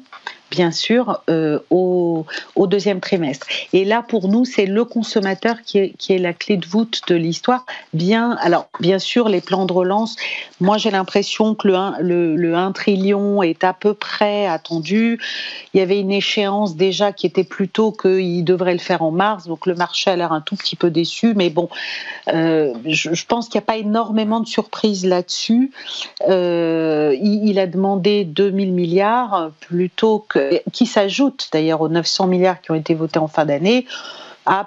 [0.51, 2.25] bien sûr, euh, au,
[2.67, 3.47] deuxième trimestre.
[3.73, 7.65] Et là, pour nous, c'est le consommateur qui est, la clé de voûte de l'histoire.
[7.93, 10.15] Bien, alors, bien sûr, les plans de relance,
[10.59, 15.19] moi, j'ai l'impression que le 1, le, le 1 trillion est à peu près attendu.
[15.73, 19.47] Il y avait une échéance déjà qui était plutôt qu'il devrait le faire en mars,
[19.47, 21.69] donc le marché a l'air un tout petit peu déçu, mais bon,
[22.33, 25.71] euh, je, je, pense qu'il n'y a pas énormément de surprises là-dessus.
[26.27, 30.38] Euh, il, il, a demandé 2000 milliards plutôt que
[30.71, 33.85] qui s'ajoute d'ailleurs aux 900 milliards qui ont été votés en fin d'année.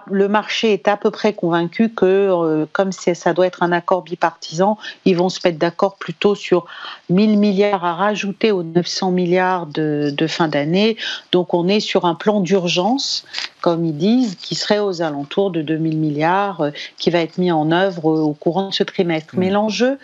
[0.06, 4.02] le marché est à peu près convaincu que, euh, comme ça doit être un accord
[4.02, 6.66] bipartisan, ils vont se mettre d'accord plutôt sur
[7.10, 10.96] 1000 milliards à rajouter aux 900 milliards de, fin d'année.
[11.32, 13.24] Donc on est sur un plan d'urgence,
[13.60, 17.50] comme ils disent, qui serait aux alentours de 2000 milliards, euh, qui va être mis
[17.50, 19.34] en œuvre au courant de ce trimestre.
[19.36, 19.54] Mais mmh.
[19.54, 19.98] l'enjeu,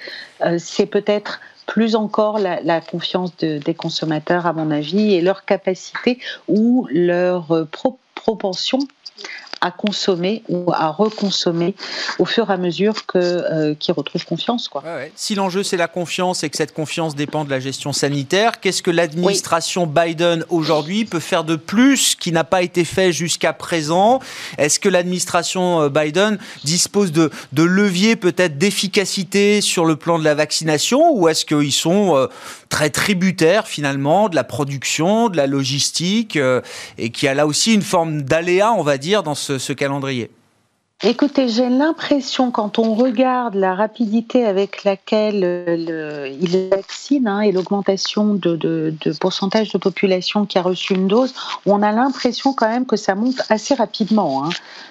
[0.59, 6.88] c'est peut-être plus encore la, confiance des consommateurs, à mon avis, et leur capacité ou
[6.90, 7.68] leur euh,
[8.14, 8.78] propension
[9.61, 11.75] à consommer ou à reconsommer
[12.18, 14.68] au fur et à mesure euh, qu'ils retrouvent confiance.
[14.68, 14.83] Quoi.
[15.16, 18.83] Si l'enjeu c'est la confiance et que cette confiance dépend de la gestion sanitaire, qu'est-ce
[18.83, 24.21] que l'administration Biden aujourd'hui peut faire de plus qui n'a pas été fait jusqu'à présent?
[24.59, 30.25] Est-ce que l'administration euh, Biden dispose de, de leviers peut-être d'efficacité sur le plan de
[30.25, 31.12] la vaccination?
[31.14, 32.27] Ou est-ce qu'ils sont euh,
[32.68, 36.38] très tributaires finalement de la production, de la logistique
[36.99, 40.31] et qui a là aussi une forme d'aléa, on va dire, dans ce ce, calendrier
[41.05, 47.53] Écoutez, j'ai l'impression, quand on regarde la rapidité avec laquelle le, il vaccine hein, et
[47.53, 51.35] l'augmentation de, pourcentage de population qui a reçu une dose,
[51.67, 54.45] on a l'impression quand même que ça monte assez rapidement.
[54.45, 54.49] Hein.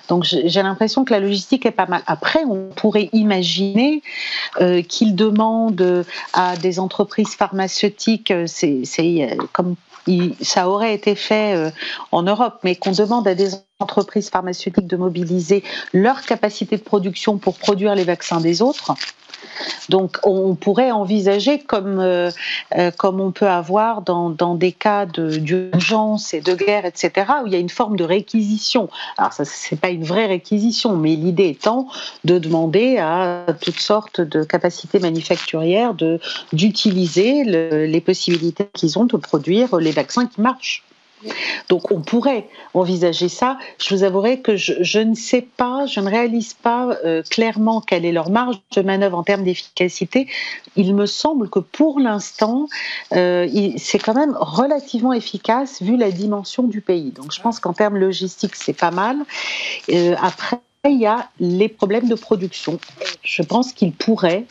[0.07, 2.01] Donc j'ai l'impression que la logistique est pas mal.
[2.07, 4.01] Après, on pourrait imaginer
[4.61, 9.75] euh, qu'il demande à des entreprises pharmaceutiques, euh, c'est euh, comme
[10.41, 11.69] ça aurait été fait euh,
[12.11, 13.66] en Europe, mais qu'on demande à des entreprises
[14.31, 15.63] pharmaceutiques de mobiliser
[15.93, 18.95] leur capacité de production pour produire les vaccins des autres,
[19.89, 22.31] donc on pourrait envisager comme, euh,
[22.75, 27.11] euh, comme on peut avoir dans, dans des cas d'urgence et de guerre, etc.,
[27.43, 28.89] où il y a une forme de réquisition.
[29.17, 31.87] Alors ça, c'est pas une vraie réquisition, mais l'idée étant
[32.23, 35.93] de demander à toutes sortes de capacités manufacturières
[36.51, 40.86] d'utiliser les possibilités qu'ils ont de produire les vaccins qui marchent.
[41.69, 43.57] Donc on pourrait envisager ça.
[43.79, 48.05] Je vous avouerai que je, ne sais pas, je ne réalise pas euh, clairement quelle
[48.05, 50.27] est leur marge de manœuvre en termes d'efficacité.
[50.75, 52.67] Il me semble que pour l'instant,
[53.13, 57.11] euh, c'est quand même relativement efficace vu la dimension du pays.
[57.11, 59.17] Donc je pense qu'en termes logistiques, c'est pas mal.
[59.89, 62.79] Euh, après, il y a les problèmes de production.
[63.23, 64.45] Je pense qu'il pourrait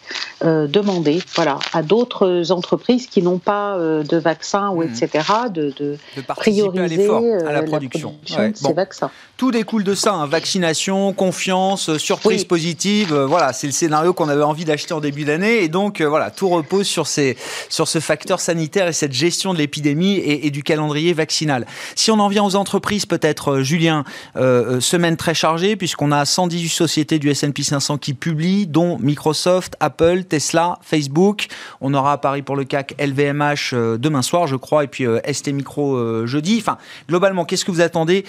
[0.44, 5.24] euh, demander voilà, à d'autres entreprises qui n'ont pas euh, de vaccins ou etc.
[5.46, 5.52] Hmm.
[5.52, 9.10] de, de, prioriser à, la euh, production, de ces vaccins.
[9.38, 10.26] Tout découle de ça, hein.
[10.26, 13.14] vaccination, confiance, surprise positive.
[13.14, 15.62] voilà, c'est le scénario qu'on avait envie d'acheter en début d'année.
[15.62, 17.36] Et donc, voilà, tout repose sur, ces,
[17.70, 21.66] sur ce facteur sanitaire et cette gestion de l'épidémie et, et, du calendrier vaccinal.
[21.94, 27.18] Si on en vient aux entreprises, peut-être, Julien, semaine très chargée, puisqu'on a 118 sociétés
[27.18, 31.46] du S&P 500 qui publient, dont Microsoft, Apple, Tesla, Facebook.
[31.80, 35.06] On aura à Paris pour le CAC LVMH euh, demain soir, je crois, et puis
[35.06, 36.58] euh, ST Micro euh, jeudi.
[36.60, 36.76] Enfin,
[37.08, 38.24] globalement, qu'est-ce que vous attendez?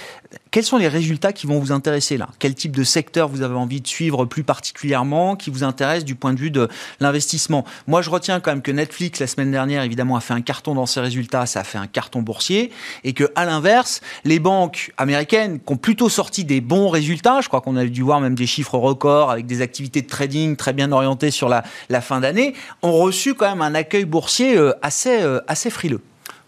[0.57, 2.29] Quels sont les résultats qui vont vous intéresser là?
[2.39, 6.15] Quel type de secteur vous avez envie de suivre plus particulièrement, qui vous intéresse du
[6.15, 6.67] point de vue de
[6.99, 7.63] l'investissement?
[7.85, 10.73] Moi, je retiens quand même que Netflix, la semaine dernière, évidemment, a fait un carton
[10.73, 12.71] dans ses résultats, ça a fait un carton boursier,
[13.03, 17.49] et que à l'inverse, les banques américaines qui ont plutôt sorti des bons résultats, je
[17.49, 20.73] crois qu'on a dû voir même des chiffres records avec des activités de trading très
[20.73, 21.61] bien orientées sur la,
[22.01, 24.73] fin d'année, ont reçu quand même un accueil boursier euh,
[25.05, 26.01] euh, assez frileux.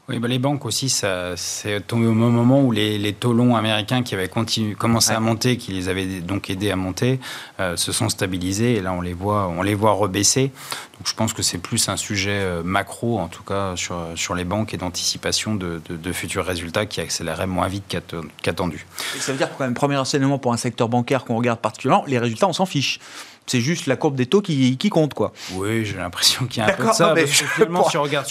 [0.10, 4.02] Oui, bah les banques aussi, c'est tombé au moment où les, les, taux longs américains
[4.02, 7.19] qui avaient continué, commencé à monter, qui les avaient donc aidés à monter,
[7.60, 10.52] euh, se sont stabilisés et là on les voit, on les voit rebaisser.
[10.98, 14.45] Donc je pense que c'est plus un sujet macro, en tout cas sur, sur les
[14.45, 17.95] banques et d'anticipation de, de, futurs résultats qui accéléreraient moins vite
[18.41, 18.88] qu'attendu.
[19.19, 22.17] ça veut dire quand même, premier enseignement pour un secteur bancaire qu'on regarde particulièrement, les
[22.17, 23.00] résultats on s'en fiche
[23.49, 25.33] c'est juste la courbe des taux qui, compte, quoi.
[25.53, 27.15] Oui, j'ai l'impression qu'il y a un peu de ça.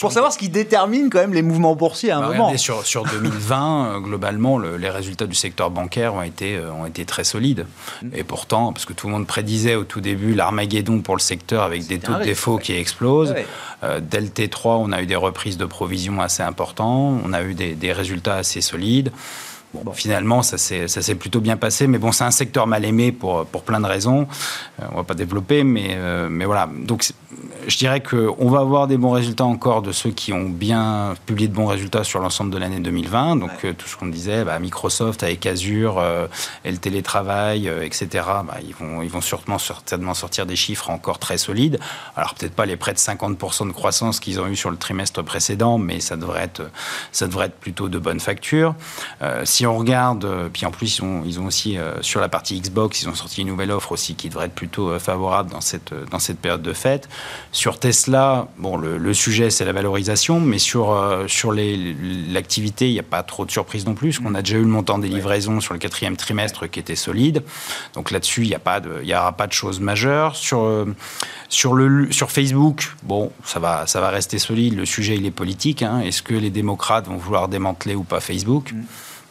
[0.01, 2.57] pour, savoir ce qui détermine quand même les mouvements boursiers à un bah, moment.
[2.57, 7.05] Sur, sur 2020, euh, globalement, les résultats du secteur bancaire ont été, euh, ont été
[7.05, 7.67] très solides.
[8.03, 8.09] Mm.
[8.15, 11.63] Et pourtant, parce que tout le monde prédisait au tout début l'Armageddon pour le secteur
[11.63, 13.35] avec des taux de défaut qui explosent.
[13.85, 17.43] Euh, dès le T3, on a eu des reprises de provisions assez importantes, on a
[17.43, 19.13] eu des, des résultats assez solides.
[19.75, 23.45] Bon, finalement, ça s'est plutôt bien passé, mais bon, c'est un secteur mal aimé pour,
[23.45, 24.27] pour plein de raisons.
[24.81, 26.71] Euh, on va pas développer, mais, euh, mais voilà.
[26.75, 27.07] Donc,
[27.67, 31.49] je dirais qu'on va avoir des bons résultats encore de ceux qui ont bien publié
[31.49, 33.37] de bons résultats sur l'ensemble de l'année 2020.
[33.37, 36.03] Donc, euh, tout ce qu'on disait, bah, Microsoft avec Azure
[36.65, 41.19] et le télétravail, etc., bah, ils, vont, ils vont sûrement, certainement sortir des chiffres encore
[41.19, 41.79] très solides.
[42.17, 45.23] Alors, peut-être pas les près de 50% de croissance qu'ils ont eu sur le trimestre
[45.23, 46.63] précédent, mais ça devrait être,
[47.13, 48.75] ça devrait être plutôt de bonnes factures
[49.45, 53.03] si on regarde, euh, puis en plus ils ont, aussi euh, sur la partie Xbox,
[53.03, 55.95] ils ont sorti une nouvelle offre aussi qui devrait être plutôt euh, favorable dans cette,
[56.11, 57.09] dans cette période de fête.
[57.53, 63.05] Sur Tesla, bon, le, sujet c'est la valorisation, mais sur, sur l'activité, il n'y a
[63.05, 65.61] pas trop de surprises non plus, parce qu'on a déjà eu le montant des livraisons
[65.61, 67.43] sur le quatrième trimestre qui était solide.
[67.95, 68.57] Donc là-dessus, il
[69.05, 70.37] n'y aura pas de choses majeures.
[70.37, 70.87] Sur,
[71.49, 74.77] sur, le, sur Facebook, bon, ça va, ça va rester solide.
[74.77, 75.83] Le sujet, il est politique.
[75.83, 76.01] Hein.
[76.01, 78.73] Est-ce que les démocrates vont vouloir démanteler ou pas Facebook?
[78.73, 78.83] Mm.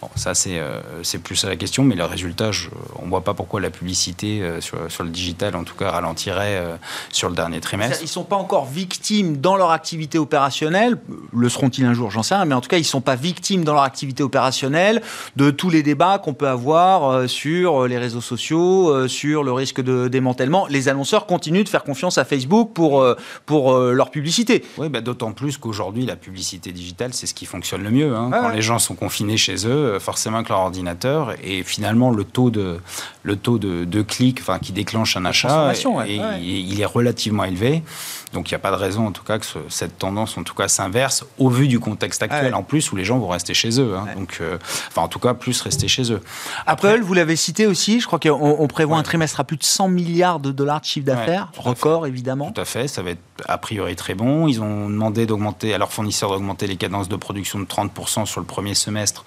[0.01, 0.79] Bon, ça, c'est euh,
[1.23, 2.51] plus la question, mais le résultat,
[2.99, 5.89] on ne voit pas pourquoi la publicité euh, sur, sur, le digital, en tout cas,
[5.89, 6.75] ralentirait euh,
[7.11, 7.97] sur le dernier trimestre.
[8.01, 10.99] Ils ne sont pas encore victimes dans leur activité opérationnelle,
[11.33, 13.15] le seront-ils un jour, j'en sais rien, mais en tout cas, ils ne sont pas
[13.15, 15.01] victimes dans leur activité opérationnelle
[15.35, 20.07] de tous les débats qu'on peut avoir sur les réseaux sociaux, sur le risque de
[20.07, 20.67] démantèlement.
[20.67, 23.03] Les annonceurs continuent de faire confiance à Facebook pour,
[23.47, 24.63] pour leur publicité.
[24.77, 28.15] Oui, bah, d'autant plus qu'aujourd'hui, la publicité digitale, c'est ce qui fonctionne le mieux.
[28.15, 28.29] Hein.
[28.31, 32.23] Quand les gens sont confinés chez eux, euh, forcément avec leur ordinateur et finalement le
[32.23, 32.79] taux de
[33.23, 33.87] le taux de,
[34.39, 35.73] enfin qui déclenche un achat
[36.41, 37.83] il est relativement élevé
[38.37, 40.53] donc il n'y a pas de raison en tout cas que cette tendance en tout
[40.53, 42.53] cas s'inverse au vu du contexte actuel.
[42.53, 44.05] En plus où les gens vont rester chez eux hein.
[44.15, 44.59] donc euh,
[44.89, 46.21] enfin en tout cas plus rester chez eux.
[46.67, 49.87] Apple vous l'avez cité aussi je crois qu'on prévoit un trimestre à plus de 100
[49.89, 51.51] milliards de dollars de chiffre d'affaires.
[51.57, 52.51] record évidemment.
[52.51, 54.47] Tout à fait ça va être a priori très bon.
[54.47, 58.39] Ils ont demandé d'augmenter à leurs fournisseurs d'augmenter les cadences de production de 30% sur
[58.39, 59.25] le premier semestre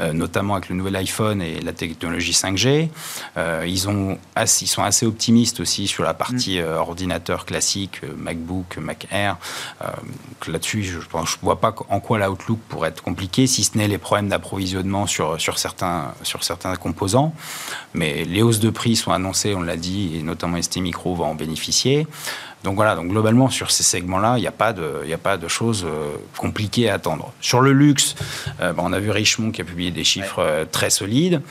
[0.00, 2.88] euh, notamment avec le nouvel iPhone et la technologie 5G.
[3.36, 6.64] Euh, ils, ont ils sont assez optimistes aussi sur la partie mm.
[6.78, 8.45] ordinateur classique, MacBook,
[8.78, 9.36] Mac Air.
[10.46, 13.98] Là-dessus, je ne vois pas en quoi l'outlook pourrait être compliqué, si ce n'est les
[13.98, 17.34] problèmes d'approvisionnement sur, sur, certains, sur certains composants.
[17.94, 21.24] Mais les hausses de prix sont annoncées, on l'a dit, et notamment ST Micro va
[21.24, 22.06] en bénéficier.
[22.66, 25.46] Donc voilà, donc globalement sur ces segments-là, il n'y a pas de, a pas de
[25.46, 27.32] choses euh, compliquées à attendre.
[27.40, 28.16] Sur le luxe,
[28.60, 31.42] euh, on a vu Richemont qui a publié des chiffres euh, très solides.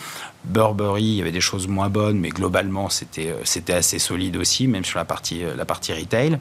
[0.44, 4.84] Burberry, il y avait des choses moins bonnes, mais globalement, c'était assez solide aussi, même
[4.84, 6.38] sur la partie la partie retail.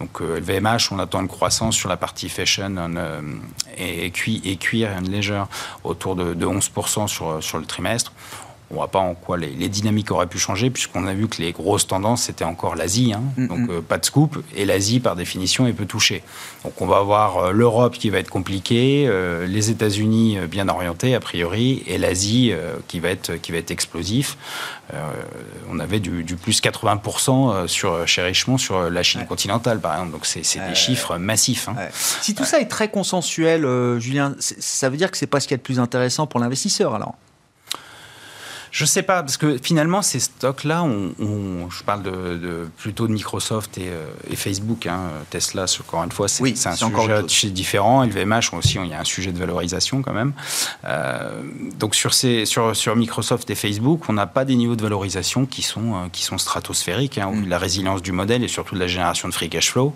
[0.00, 2.74] Donc LVMH, on attend une croissance sur la partie fashion
[3.78, 5.48] et, et, cuir et leisure
[5.82, 8.12] autour de, de 11% sur sur le trimestre
[8.70, 11.52] on voit pas en quoi les, dynamiques auraient pu changer, puisqu'on a vu que les
[11.52, 13.14] grosses tendances, c'était encore l'Asie.
[13.14, 13.22] Hein.
[13.38, 14.42] donc, euh, pas de scoop.
[14.54, 16.22] Et l'Asie, par définition, est peu touchée.
[16.64, 21.14] Donc, on va avoir euh, l'Europe qui va être compliquée, euh, les États-Unis bien orientés,
[21.14, 22.52] a priori, et l'Asie
[22.88, 24.36] qui, va être, qui va être explosif.
[25.70, 30.12] on avait du, plus 80% sur, chez Richemont sur la Chine continentale, par exemple.
[30.12, 31.68] Donc, c'est des chiffres massifs.
[31.68, 31.76] Hein.
[31.92, 33.66] Si tout ça est très consensuel,
[33.98, 36.94] Julien, ça veut dire que c'est pas ce qui est le plus intéressant pour l'investisseur,
[36.94, 37.14] alors?
[38.70, 43.78] Je sais pas, parce que finalement, ces stocks-là, on, je parle de, plutôt de Microsoft
[43.78, 44.86] et, euh, Facebook.
[44.86, 45.00] Hein,
[45.30, 48.04] Tesla, encore une fois, c'est oui, un sujet différent.
[48.04, 50.32] LVMH aussi, il y a un sujet de valorisation quand même.
[50.84, 51.42] Euh,
[51.78, 55.46] donc sur, ces, sur, sur Microsoft et Facebook, on n'a pas des niveaux de valorisation
[55.46, 57.18] qui sont, euh, qui sont stratosphériques.
[57.18, 57.48] Hein, mm.
[57.48, 59.94] La résilience du modèle et surtout de la génération de free cash flow.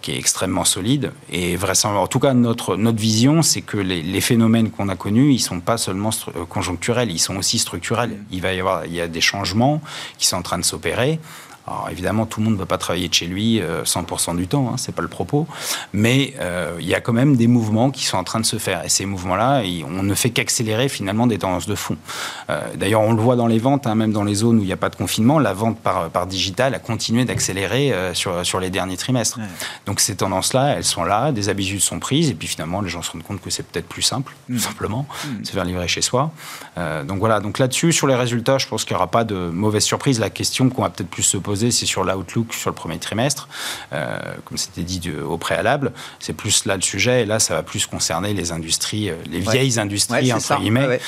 [0.00, 1.12] Qui est extrêmement solide.
[1.30, 4.96] Et vraisemblablement, en tout cas, notre, notre vision, c'est que les, les phénomènes qu'on a
[4.96, 6.10] connus, ils ne sont pas seulement
[6.48, 9.80] conjoncturels, ils sont aussi structurels il va y avoir il y a des changements
[10.18, 11.18] qui sont en train de s'opérer.
[11.68, 14.48] Alors évidemment, tout le monde ne va pas travailler de chez lui 100% euh, du
[14.48, 15.46] temps, hein, c'est pas le propos,
[15.92, 18.56] mais euh, il y a quand même des mouvements qui sont en train de se
[18.56, 18.84] faire.
[18.86, 21.98] Et ces mouvements-là, on ne fait qu'accélérer finalement des tendances de fond.
[22.48, 24.66] Euh, d'ailleurs, on le voit dans les ventes, hein, même dans les zones où il
[24.66, 28.60] n'y a pas de confinement, la vente par, par digital a continué d'accélérer sur, sur
[28.60, 29.38] les derniers trimestres.
[29.84, 33.02] Donc ces tendances-là, elles sont là, des habitudes sont prises, et puis finalement, les gens
[33.02, 34.58] se rendent compte que c'est peut-être plus simple, tout mmh.
[34.58, 35.44] simplement, mmh.
[35.44, 36.30] se faire livrer chez soi.
[37.06, 39.84] donc voilà, donc là-dessus, sur les résultats, je pense qu'il n'y aura pas de mauvaise
[39.84, 40.18] surprise.
[40.18, 43.48] La question qu'on va peut-être plus se poser, c'est sur l'outlook sur le premier trimestre,
[43.92, 45.92] euh, comme c'était dit au préalable.
[46.18, 49.40] C'est plus là le sujet, et là, ça va plus concerner les industries, euh, les
[49.40, 51.00] vieilles industries, entre guillemets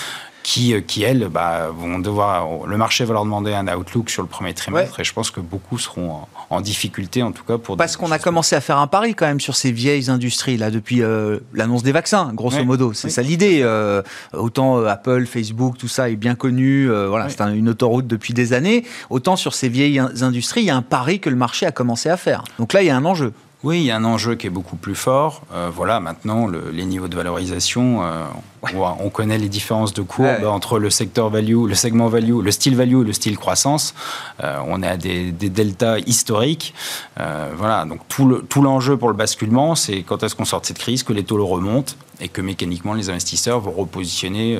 [0.42, 2.66] qui, euh, qui elles, bah, vont devoir.
[2.66, 5.40] Le marché va leur demander un outlook sur le premier trimestre et je pense que
[5.40, 7.76] beaucoup seront en, difficulté, en tout cas pour.
[7.76, 10.70] Parce qu'on a commencé à faire un pari quand même sur ces vieilles industries là
[10.70, 12.92] depuis euh, l'annonce des vaccins, grosso modo.
[12.92, 13.60] C'est ça l'idée.
[13.62, 16.88] Euh, autant Apple, Facebook, tout ça est bien connu.
[16.88, 18.84] voilà, c'est une autoroute depuis des années.
[19.10, 22.08] Autant sur ces vieilles industries, il y a un pari que le marché a commencé
[22.08, 22.44] à faire.
[22.58, 23.32] Donc là, il y a un enjeu.
[23.62, 25.42] Oui, il y a un enjeu qui est beaucoup plus fort.
[25.52, 28.24] Euh, voilà, maintenant, les niveaux de valorisation, euh,
[28.72, 32.74] on, connaît les différences de cours entre le secteur value, le segment value, le style
[32.74, 33.94] value et le style croissance.
[34.42, 36.72] Euh, on est à des, deltas historiques.
[37.16, 41.02] voilà, donc tout l'enjeu pour le basculement, c'est quand est-ce qu'on sort de cette crise,
[41.02, 44.58] que les taux le remontent et que mécaniquement les investisseurs vont repositionner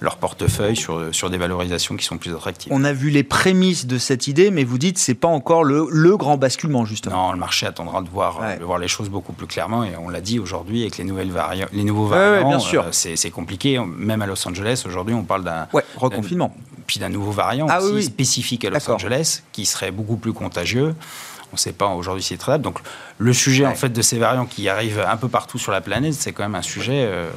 [0.00, 2.72] leur portefeuille sur, sur des valorisations qui sont plus attractives.
[2.72, 5.86] On a vu les prémices de cette idée, mais vous dites c'est pas encore le,
[5.90, 7.28] le, grand basculement justement.
[7.28, 10.08] Non, le marché attendra de voir, de voir les choses beaucoup plus clairement et on
[10.08, 12.84] l'a dit aujourd'hui avec les nouvelles variantes, les nouveaux variants, bien sûr.
[12.92, 13.78] c'est compliqué.
[13.78, 16.54] Même à Los Angeles aujourd'hui, on parle d'un reconfinement
[16.88, 20.96] puis d'un nouveau variant ah aussi spécifique à Los Angeles qui serait beaucoup plus contagieux.
[21.52, 22.64] On ne sait pas aujourd'hui si c'est traitable.
[22.64, 22.78] Donc
[23.16, 26.14] le sujet en fait de ces variants qui arrivent un peu partout sur la planète,
[26.14, 27.06] c'est quand même un sujet.
[27.06, 27.30] Euh,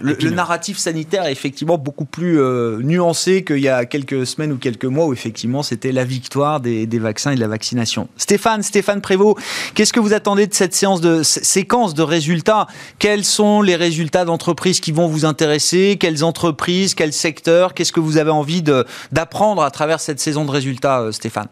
[0.00, 4.56] le, narratif sanitaire est effectivement beaucoup plus euh, nuancé qu'il y a quelques semaines ou
[4.56, 8.08] quelques mois où effectivement c'était la victoire des, vaccins et de la vaccination.
[8.16, 9.38] Stéphane, Stéphane Prévost,
[9.74, 12.66] qu'est-ce que vous attendez de cette séance de séquence de résultats?
[12.98, 15.98] Quels sont les résultats d'entreprises qui vont vous intéresser?
[16.00, 16.94] Quelles entreprises?
[16.94, 17.74] Quels secteurs?
[17.74, 21.48] Qu'est-ce que vous avez envie d'apprendre à travers cette saison de résultats, euh, Stéphane?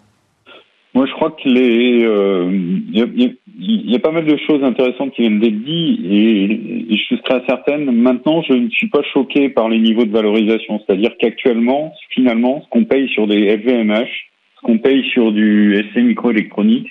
[0.96, 2.50] Moi, je crois que les, il euh,
[3.60, 7.44] y, a pas mal de choses intéressantes qui viennent d'être dites et, je suis très
[7.46, 7.90] certaine.
[7.90, 12.70] Maintenant, je ne suis pas choqué par les niveaux de valorisation, c'est-à-dire qu'actuellement, finalement, ce
[12.70, 14.08] qu'on paye sur des FVMH,
[14.54, 16.88] ce qu'on paye sur du SC microélectronique,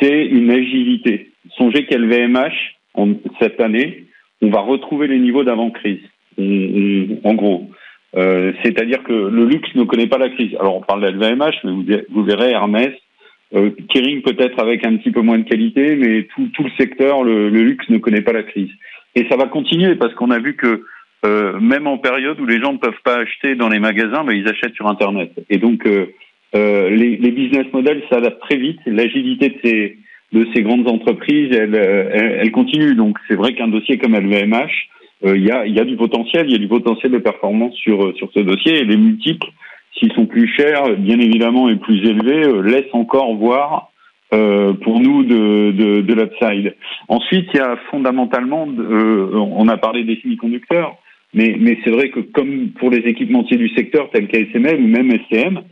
[0.00, 1.30] c'est une agilité.
[1.56, 3.10] Songez qu'LVMH, en,
[3.40, 4.06] cette année,
[4.42, 6.02] on va retrouver les niveaux d'avant-crise.
[6.36, 7.70] En gros.
[8.16, 10.52] Euh, c'est-à-dire que le luxe ne connaît pas la crise.
[10.58, 12.90] Alors on parle d'LVMH, mais vous, vous verrez Hermès,
[13.54, 17.24] euh, Kering peut-être avec un petit peu moins de qualité, mais tout, tout le secteur,
[17.24, 18.70] le, le, luxe ne connaît pas la crise.
[19.14, 20.84] Et ça va continuer parce qu'on a vu que
[21.26, 24.38] euh, même en période où les gens ne peuvent pas acheter dans les magasins, mais
[24.38, 25.32] ils achètent sur Internet.
[25.50, 26.06] Et donc euh,
[26.54, 28.80] euh les, les, business models s'adaptent très vite.
[28.86, 29.98] L'agilité de ces,
[30.32, 32.94] de ces grandes entreprises, elle, elle, elle continue.
[32.94, 34.70] Donc c'est vrai qu'un dossier comme LVMH,
[35.26, 37.74] euh, il y, a, y a du potentiel, il y a du potentiel de performance
[37.74, 39.48] sur, sur ce dossier et les multiples
[39.94, 43.90] s'ils sont plus chers, bien évidemment, et plus élevés, euh, laissent encore voir
[44.32, 46.76] euh, pour nous de, de, de l'upside.
[47.08, 50.96] Ensuite, il y a fondamentalement, euh, on a parlé des semi-conducteurs,
[51.34, 55.10] mais, mais c'est vrai que comme pour les équipementiers du secteur tels qu'ASML ou même
[55.10, 55.62] STM,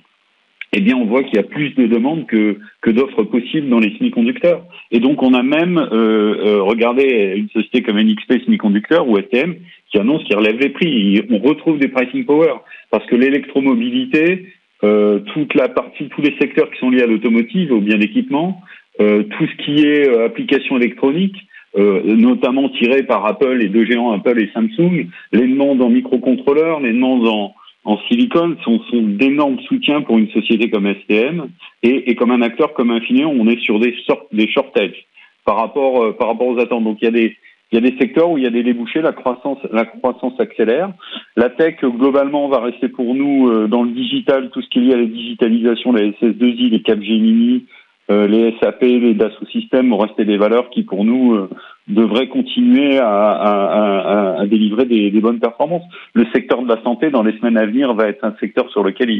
[0.72, 3.78] eh bien, on voit qu'il y a plus de demandes que, que d'offres possibles dans
[3.78, 4.64] les semi-conducteurs.
[4.90, 9.54] Et donc, on a même euh, euh regardé une société comme NXP Semiconductor ou STM
[9.90, 11.22] qui annonce qu'il relève les prix.
[11.30, 12.54] on retrouve des pricing power
[12.90, 14.46] parce que l'électromobilité,
[14.84, 18.62] euh, toute la partie, tous les secteurs qui sont liés à l'automotive, au bien d'équipement,
[19.00, 21.36] euh, tout ce qui est euh, application électronique,
[21.76, 26.80] euh, notamment tiré par Apple, les deux géants Apple et Samsung, les demandes en microcontrôleurs,
[26.80, 31.48] les demandes en en silicone sont, sont d'énormes soutiens pour une société comme STM
[31.82, 35.06] et, et, comme un acteur comme Infineon, on est sur des sortes des shortages
[35.46, 36.84] par rapport euh, par rapport aux attentes.
[36.84, 37.36] Donc il y a des
[37.70, 40.38] il y a des secteurs où il y a des débouchés, la croissance la croissance
[40.40, 40.90] accélère.
[41.36, 44.82] La tech globalement va rester pour nous euh, dans le digital tout ce qui est
[44.82, 47.66] lié à la digitalisation, la SS2I, les Capgemini,
[48.10, 51.50] euh, les SAP, les Dassault Systèmes vont rester des valeurs qui, pour nous, euh,
[51.88, 55.84] devraient continuer à, délivrer des, bonnes performances.
[56.14, 58.82] Le secteur de la santé, dans les semaines à venir, va être un secteur sur
[58.82, 59.10] lequel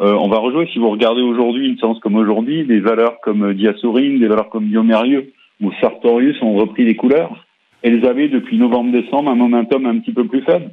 [0.00, 0.66] euh, on va rejouer.
[0.72, 4.64] Si vous regardez aujourd'hui, une séance comme aujourd'hui, des valeurs comme Diasorine, des valeurs comme
[4.64, 7.44] Biomérieux ou Sartorius ont repris des couleurs.
[7.82, 10.70] Elles avaient, depuis novembre-décembre, un momentum un petit peu plus faible.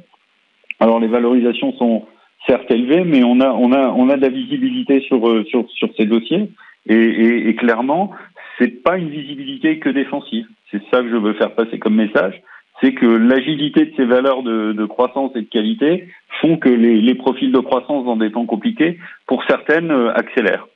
[0.78, 2.06] Alors, les valorisations sont
[2.46, 5.88] certes élevées, mais on a, on a, on a de la visibilité sur, sur, sur
[5.96, 6.50] ces dossiers.
[6.86, 8.12] Et, et, et clairement,
[8.58, 10.46] c'est pas une visibilité que défensive.
[10.70, 12.40] C'est ça que je veux faire passer comme message.
[12.80, 16.08] C'est que l'agilité de ces valeurs de, de, croissance et de qualité
[16.40, 20.66] font que les, les, profils de croissance dans des temps compliqués, pour certaines, euh, accélèrent.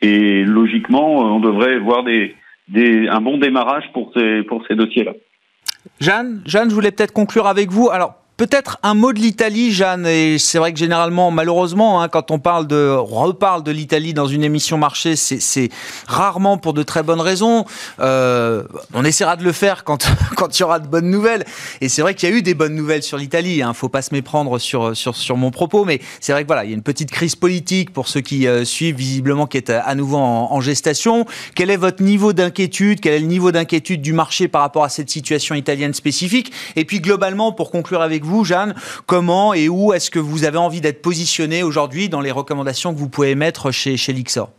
[0.00, 2.36] Et logiquement, on devrait voir des,
[2.68, 5.14] des, un bon démarrage pour ces, pour ces dossiers-là.
[6.00, 7.90] Jeanne, je voulais peut-être conclure avec vous.
[7.90, 10.06] Alors, Peut-être un mot de l'Italie, Jeanne.
[10.06, 14.28] Et c'est vrai que généralement, malheureusement, hein, quand on parle de, reparle de l'Italie dans
[14.28, 15.70] une émission marché, c'est
[16.06, 17.64] rarement pour de très bonnes raisons.
[17.98, 18.62] Euh,
[18.94, 21.44] on essaiera de le faire quand quand il y aura de bonnes nouvelles.
[21.80, 23.60] Et c'est vrai qu'il y a eu des bonnes nouvelles sur l'Italie.
[23.60, 23.74] Hein.
[23.74, 26.70] Faut pas se méprendre sur sur sur mon propos, mais c'est vrai que voilà, il
[26.70, 29.96] y a une petite crise politique pour ceux qui euh, suivent visiblement qui est à
[29.96, 31.26] nouveau en, en gestation.
[31.56, 33.00] Quel est votre niveau d'inquiétude?
[33.00, 36.52] Quel est le niveau d'inquiétude du marché par rapport à cette situation italienne spécifique?
[36.76, 38.74] Et puis globalement, pour conclure avec vous vous, Jeanne,
[39.06, 42.98] comment et où est-ce que vous avez envie d'être positionné aujourd'hui dans les recommandations que
[42.98, 44.50] vous pouvez mettre chez, chez Lixor?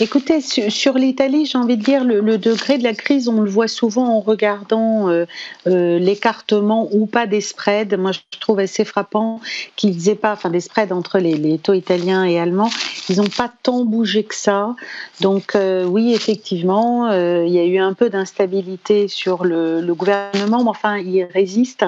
[0.00, 3.66] Écoutez, sur, l'Italie, j'ai envie de dire, le, degré de la crise, on le voit
[3.66, 5.24] souvent en regardant euh,
[5.66, 7.96] euh, l'écartement ou pas des spreads.
[7.96, 9.40] Moi, je trouve assez frappant
[9.74, 12.70] qu'ils aient pas, enfin des spreads entre les, taux italiens et allemands,
[13.08, 14.76] ils n'ont pas tant bougé que ça.
[15.20, 20.70] Donc euh, oui, effectivement, il y a eu un peu d'instabilité sur le, gouvernement, mais
[20.70, 21.84] enfin, il résiste.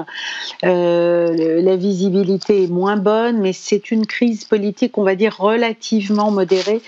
[0.63, 6.83] la visibilité est moins bonne, mais c'est une crise politique, on va dire, relativement modérée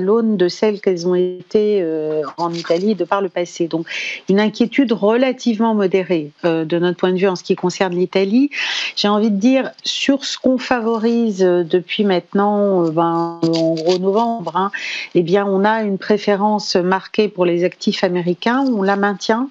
[0.00, 3.68] l'aune de celles qu'elles ont été euh, en Italie de par le passé.
[3.68, 3.86] Donc
[4.28, 8.50] une inquiétude relativement modérée euh, de notre point de vue en ce qui concerne l'Italie.
[8.96, 14.70] J'ai envie de dire sur ce qu'on favorise depuis maintenant, ben, en gros novembre, hein,
[15.14, 19.48] eh bien on a une préférence marquée pour les actifs américains, on la maintient.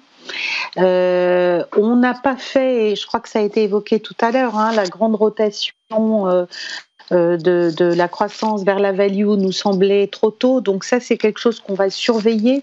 [0.78, 4.30] Euh, on n'a pas fait, et je crois que ça a été évoqué tout à
[4.30, 6.46] l'heure, hein, la grande rotation euh,
[7.12, 10.60] euh, de, la croissance vers la value nous semblait trop tôt.
[10.60, 12.62] Donc ça, c'est quelque chose qu'on va surveiller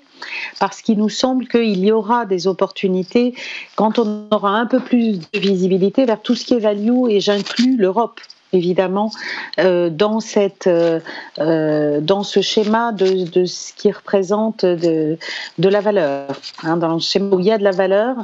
[0.59, 3.35] parce qu'il nous semble qu'il y aura des opportunités
[3.75, 7.19] quand on aura un peu plus de visibilité vers tout ce qui est value et
[7.19, 8.19] j'inclus l'Europe
[8.53, 9.11] évidemment
[9.59, 15.17] euh, dans cette euh, dans ce schéma de, de, ce qui représente de,
[15.57, 16.27] de la valeur
[16.63, 18.17] hein, dans le schéma où il y a de la valeur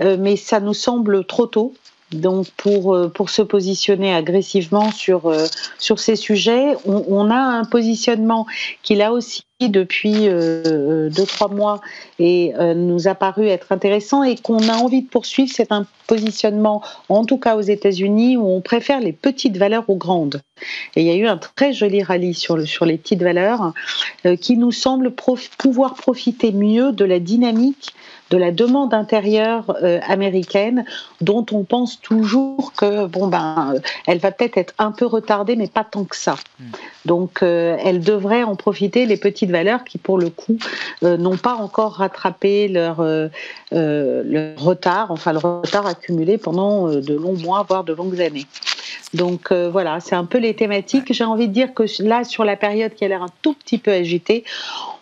[0.00, 1.74] mais ça nous semble trop tôt
[2.14, 5.32] donc pour, pour se positionner agressivement sur,
[5.78, 8.46] sur ces sujets, on, a un positionnement
[8.82, 11.80] qui là aussi depuis euh, deux trois mois
[12.18, 15.86] et euh, nous a paru être intéressant et qu'on a envie de poursuivre, c'est un
[16.06, 20.42] positionnement, en tout cas aux États-Unis, où on préfère les petites valeurs aux grandes.
[20.96, 23.72] Et il y a eu un très joli rallye sur, sur les petites valeurs
[24.26, 25.12] euh, qui nous semble
[25.58, 27.94] pouvoir profiter mieux de la dynamique
[28.32, 29.76] de la demande intérieure
[30.08, 30.84] américaine,
[31.20, 33.74] dont on pense toujours que bon ben,
[34.06, 36.36] elle va peut-être être un peu retardée, mais pas tant que ça.
[36.58, 36.64] Hmm.
[37.04, 40.56] Donc, elle devrait en profiter les petites valeurs qui, pour le coup,
[41.02, 43.28] euh, n'ont pas encore rattrapé leur, euh,
[43.72, 48.46] euh, leur, retard, enfin le retard accumulé pendant de longs mois, voire de longues années.
[49.14, 51.12] Donc voilà, c'est un peu les thématiques.
[51.12, 53.78] J'ai envie de dire que là, sur la période qui a l'air un tout petit
[53.78, 54.44] peu agitée,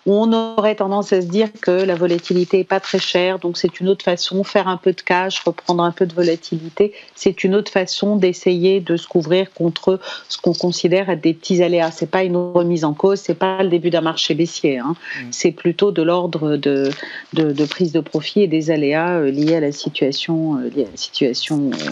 [0.06, 3.80] on aurait tendance à se dire que la volatilité n'est pas très chère, donc c'est
[3.80, 7.54] une autre façon, faire un peu de cash, reprendre un peu de volatilité, c'est une
[7.54, 11.90] autre façon d'essayer de se couvrir contre ce qu'on considère être des petits aléas.
[11.90, 14.94] C'est pas une remise en cause, c'est pas le début d'un marché baissier, hein.
[15.16, 15.28] mm.
[15.32, 16.90] c'est plutôt de l'ordre de,
[17.34, 20.90] de, prise de profit et des aléas euh, liés à la situation, euh, liés à
[20.90, 21.90] la situation euh,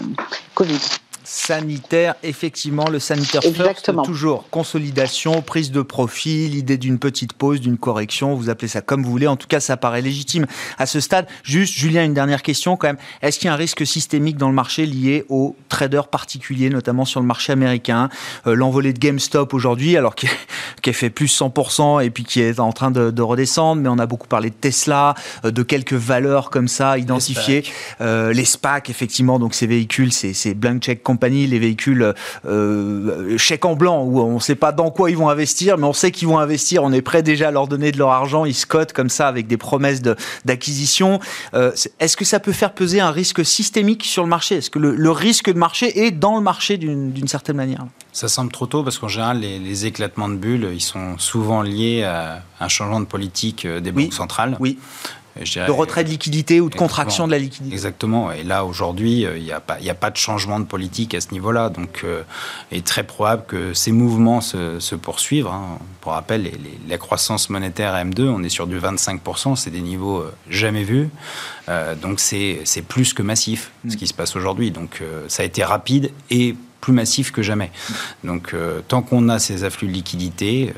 [0.55, 0.79] Covid
[1.29, 7.77] sanitaire, effectivement, le sanitaire first, toujours consolidation, prise de profit, l'idée d'une petite pause, d'une
[7.77, 9.27] correction, vous appelez ça comme vous voulez.
[9.27, 10.47] En tout cas, ça paraît légitime
[10.79, 11.27] à ce stade.
[11.43, 12.97] Juste, Julien, une dernière question quand même.
[13.21, 17.05] Est-ce qu'il y a un risque systémique dans le marché lié aux traders particuliers, notamment
[17.05, 18.09] sur le marché américain
[18.47, 20.27] euh, L'envolée de GameStop aujourd'hui, alors qui,
[20.81, 23.99] qui a fait plus 100% et puis qui est en train de, redescendre, mais on
[23.99, 25.13] a beaucoup parlé de Tesla,
[25.45, 27.63] euh, de quelques valeurs comme ça identifiées.
[27.99, 32.13] Les SPAC, euh, effectivement, donc ces véhicules, c'est Blank Check les véhicules
[32.45, 35.85] euh, chèques en blanc, où on ne sait pas dans quoi ils vont investir, mais
[35.85, 38.45] on sait qu'ils vont investir, on est prêt déjà à leur donner de leur argent,
[38.45, 40.01] ils se cotent comme ça avec des promesses
[40.45, 41.19] d'acquisition.
[41.53, 44.55] Euh, est-ce que ça peut faire peser un risque systémique sur le marché?
[44.55, 47.85] Est-ce que le, risque de marché est dans le marché d'une certaine manière?
[48.11, 52.03] Ça semble trop tôt parce qu'en général, les, éclatements de bulles, ils sont souvent liés
[52.03, 54.57] à un changement de politique euh, des banques centrales.
[54.59, 54.77] Oui
[55.39, 57.73] de retrait de liquidité ou de contraction de la liquidité.
[57.73, 58.31] Exactement.
[58.31, 61.21] Et là, aujourd'hui, euh, il n'y a, pas, a pas de changement de politique à
[61.21, 61.69] ce niveau-là.
[61.69, 62.23] Donc, euh,
[62.71, 65.47] il est très probable que ces mouvements se, poursuivent.
[65.47, 65.79] Hein.
[66.01, 66.51] Pour rappel,
[66.87, 69.55] la croissance monétaire M2, on est sur du 25%.
[69.55, 71.09] C'est des niveaux euh, jamais vus.
[72.01, 74.71] donc, c'est plus que massif, ce qui se passe aujourd'hui.
[74.71, 77.71] Donc, ça a été rapide et plus massif que jamais.
[78.23, 78.55] Donc,
[78.87, 80.73] tant qu'on a ces afflux de liquidités,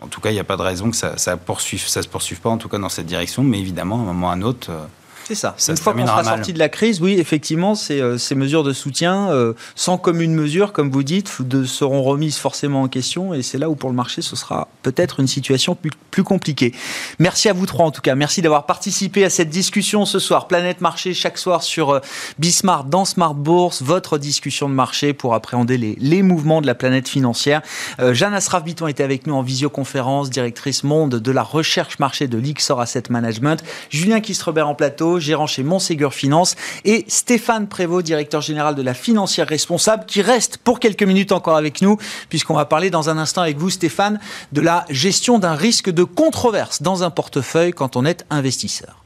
[0.00, 2.50] en tout cas, il n'y a pas de raison que ça, ça, se poursuive pas,
[2.50, 3.42] en tout cas dans cette direction.
[3.42, 4.84] Mais évidemment, à un moment ou à un autre, euh,
[5.30, 5.54] c'est ça.
[5.68, 8.72] Une fois qu'on sera sorti de la crise, oui, effectivement, ces, euh, ces mesures de
[8.72, 13.32] soutien, euh, sans commune mesure, comme vous dites, de, seront remises forcément en question.
[13.32, 16.74] Et c'est là où, pour le marché, ce sera peut-être une situation plus, plus, compliquée.
[17.20, 18.16] Merci à vous trois, en tout cas.
[18.16, 20.48] Merci d'avoir participé à cette discussion ce soir.
[20.48, 22.00] Planète Marché, chaque soir sur euh,
[22.40, 26.74] Bismart, dans Smart Bourse, votre discussion de marché pour appréhender les, les mouvements de la
[26.74, 27.62] planète financière.
[28.00, 32.36] Euh, Jeanne Asraf-Biton était avec nous en visioconférence, directrice monde de la recherche marché de
[32.36, 33.62] l'Ixor Asset Management.
[33.90, 38.94] Julien Kistrebert en plateau gérant chez Montségur Finance, et Stéphane Prévost, directeur général de la
[38.94, 41.98] financière responsable, qui reste pour quelques minutes encore avec nous,
[42.28, 44.20] puisqu'on va parler dans un instant avec vous, Stéphane,
[44.52, 49.04] de la gestion d'un risque de controverse dans un portefeuille quand on est investisseur.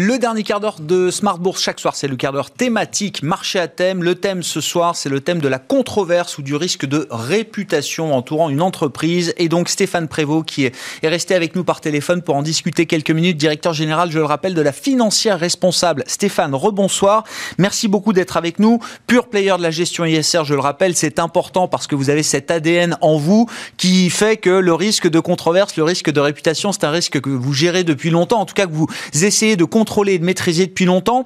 [0.00, 3.58] Le dernier quart d'heure de Smart Bourse chaque soir, c'est le quart d'heure thématique, marché
[3.58, 4.04] à thème.
[4.04, 8.14] Le thème ce soir, c'est le thème de la controverse ou du risque de réputation
[8.14, 9.34] entourant une entreprise.
[9.38, 10.72] Et donc Stéphane Prévost qui est
[11.02, 14.54] resté avec nous par téléphone pour en discuter quelques minutes, directeur général, je le rappelle,
[14.54, 16.04] de la financière responsable.
[16.06, 17.24] Stéphane, rebonsoir.
[17.58, 18.78] Merci beaucoup d'être avec nous.
[19.08, 22.22] Pur player de la gestion ISR, je le rappelle, c'est important parce que vous avez
[22.22, 26.70] cet ADN en vous qui fait que le risque de controverse, le risque de réputation,
[26.70, 29.64] c'est un risque que vous gérez depuis longtemps, en tout cas que vous essayez de
[29.64, 31.24] contrôler contrôler et de maîtriser depuis longtemps.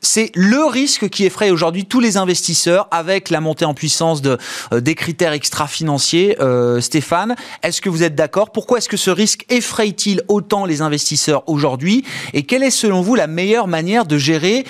[0.00, 4.38] c'est le risque qui effraie aujourd'hui tous les investisseurs avec la montée en puissance de,
[4.72, 6.36] des critères extra-financiers.
[6.80, 8.50] Stéphane, est-ce que vous êtes d'accord?
[8.50, 12.02] Pourquoi est-ce que ce risque effraie-t-il autant les investisseurs aujourd'hui?
[12.32, 14.64] Et quelle est selon vous la meilleure manière de gérer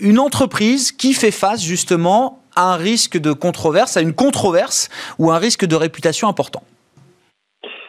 [0.00, 4.88] une entreprise qui fait face justement un risque de controverse, à une controverse
[5.20, 6.64] ou un risque de réputation important?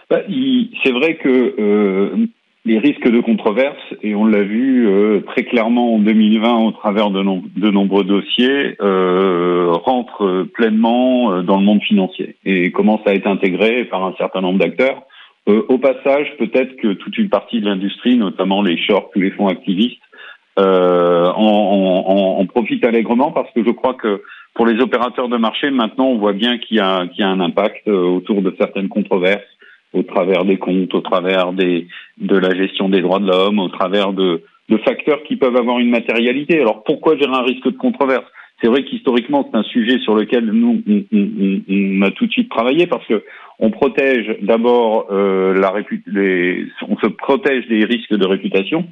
[0.10, 0.20] Bah,
[0.84, 2.28] C'est vrai que euh,
[2.66, 7.12] les risques de controverse, et on l'a vu euh, très clairement en 2020 au travers
[7.12, 13.14] de, de nombreux dossiers, euh, rentrent pleinement euh, dans le monde financier et commencent à
[13.14, 15.04] être intégrés par un certain nombre d'acteurs.
[15.48, 19.32] Euh, au passage, peut-être que toute une partie de l'industrie, notamment les shorts ou les
[19.32, 20.02] fonds activistes,
[20.58, 25.36] euh, en, en, en, profitent allègrement parce que je crois que pour les opérateurs de
[25.36, 28.42] marché, maintenant, on voit bien qu'il y a, qu'il y a un impact euh, autour
[28.42, 29.44] de certaines controverses,
[29.96, 31.88] au travers des comptes, au travers des,
[32.20, 35.80] de la gestion des droits de l'homme, au travers de, de facteurs qui peuvent avoir
[35.80, 36.60] une matérialité.
[36.60, 38.26] Alors pourquoi gérer un risque de controverse?
[38.62, 42.32] C'est vrai qu'historiquement, c'est un sujet sur lequel nous, on, on, on, a tout de
[42.32, 43.24] suite travaillé parce que
[43.60, 45.74] on protège d'abord euh, la
[46.08, 48.86] les, on se protège des risques de réputation.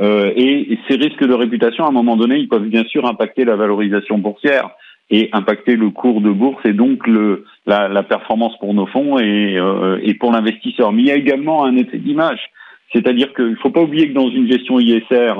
[0.00, 3.44] Euh, et ces risques de réputation, à un moment donné, ils peuvent bien sûr impacter
[3.44, 4.70] la valorisation boursière
[5.10, 9.18] et impacter le cours de bourse et donc le, la, la performance pour nos fonds
[9.18, 10.92] et, euh, et pour l'investisseur.
[10.92, 12.40] Mais il y a également un effet d'image,
[12.92, 15.34] c'est-à-dire qu'il ne faut pas oublier que dans une gestion ISR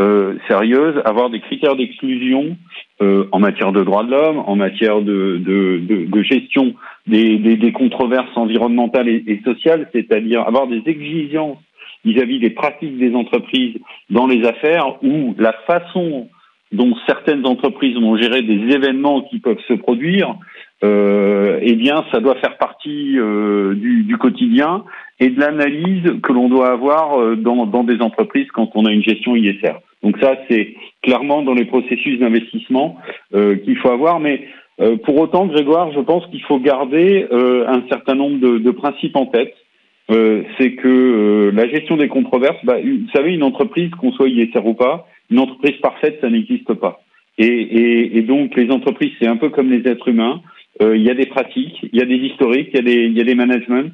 [0.00, 2.56] euh, sérieuse, avoir des critères d'exclusion
[3.02, 6.74] euh, en matière de droits de l'homme, en matière de, de, de, gestion
[7.06, 11.58] des, des, des, controverses environnementales et, sociales, c'est-à-dire avoir des exigences
[12.04, 13.76] vis-à-vis -vis des pratiques des entreprises
[14.08, 16.28] dans les affaires où la façon
[16.72, 20.36] dont certaines entreprises vont gérer des événements qui peuvent se produire,
[20.82, 24.84] euh, eh bien, ça doit faire partie euh, du, du, quotidien
[25.18, 28.92] et de l'analyse que l'on doit avoir euh, dans, dans, des entreprises quand on a
[28.92, 29.74] une gestion ISR.
[30.02, 32.96] Donc ça, c'est clairement dans les processus d'investissement
[33.34, 34.20] euh, qu'il faut avoir.
[34.20, 34.46] Mais
[34.80, 38.70] euh, pour autant, Grégoire, je pense qu'il faut garder euh, un certain nombre de, de
[38.70, 39.54] principes en tête.
[40.58, 44.74] c'est que la gestion des controverses, bah, vous savez, une entreprise, qu'on soit ISR ou
[44.74, 47.00] pas, une entreprise parfaite, ça n'existe pas.
[47.38, 50.42] Et, et, et, donc les entreprises, c'est un peu comme les êtres humains.
[50.82, 53.20] Euh, il y a des pratiques, il y a des historiques, il y il y
[53.20, 53.90] a des managements.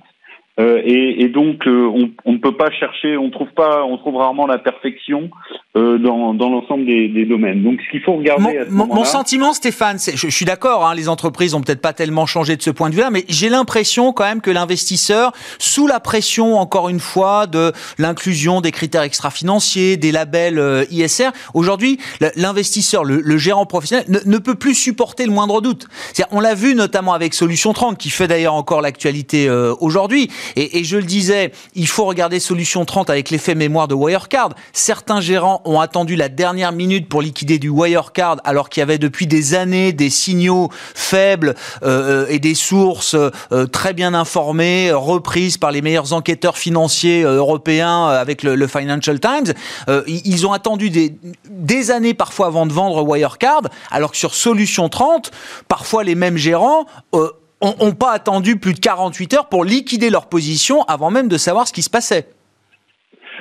[0.59, 3.99] Euh, et, et, donc euh, on, on, ne peut pas chercher, on trouve pas, on
[3.99, 5.29] trouve rarement la perfection
[5.77, 7.63] euh, dans, dans l'ensemble des, des, domaines.
[7.63, 8.61] Donc ce qu'il faut regarder.
[8.71, 10.87] Mon, mon sentiment, Stéphane, je, je, suis d'accord.
[10.87, 13.51] Hein, les entreprises ont peut-être pas tellement changé de ce point de vue-là, mais j'ai
[13.51, 19.03] l'impression quand même que l'investisseur, sous la pression, encore une fois, de l'inclusion des critères
[19.03, 21.99] extra-financiers, des labels euh, ISR, aujourd'hui,
[22.35, 25.87] l'investisseur, le, le, gérant professionnel, ne, ne, peut plus supporter le moindre doute.
[26.31, 30.31] On l'a vu notamment avec Solution 30, qui fait d'ailleurs encore l'actualité euh, aujourd'hui.
[30.55, 34.51] Et, je le disais, il faut regarder Solution 30 avec l'effet mémoire de Wirecard.
[34.72, 38.99] Certains gérants ont attendu la dernière minute pour liquider du Wirecard alors qu'il y avait
[38.99, 45.59] depuis des années des signaux faibles euh, et des sources euh, très bien informées, reprises
[45.59, 49.55] par les meilleurs enquêteurs financiers euh, européens avec le, Financial Times.
[49.88, 54.88] Euh, ils ont attendu des, années parfois avant de vendre Wirecard, alors que sur Solution
[54.88, 55.30] 30,
[55.68, 57.30] parfois les mêmes gérants euh,
[57.63, 61.67] n'ont pas attendu plus de 48 heures pour liquider leur position avant même de savoir
[61.67, 62.29] ce qui se passait.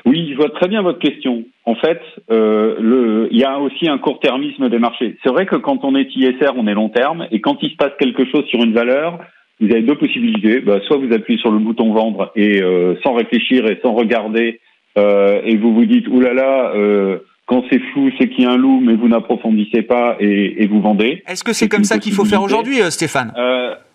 [0.05, 1.43] Oui, je vois très bien votre question.
[1.66, 1.99] En fait,
[2.32, 5.18] euh, le, il y a aussi un court-termisme des marchés.
[5.24, 7.76] C'est vrai que quand on est ISR, on est long terme, et quand il se
[7.76, 9.20] passe quelque chose sur une valeur,
[9.59, 10.59] vous avez deux possibilités.
[10.59, 14.59] Bah, soit vous appuyez sur le bouton vendre et euh, sans réfléchir et sans regarder,
[14.97, 16.34] euh, et vous vous dites oulala.
[16.34, 20.18] Là là, quand c'est flou, c'est qu'il y a un loup, mais vous n'approfondissez pas
[20.20, 21.22] et, et, vous vendez.
[21.28, 23.32] Est-ce que c'est comme ça qu'il faut faire aujourd'hui, Stéphane?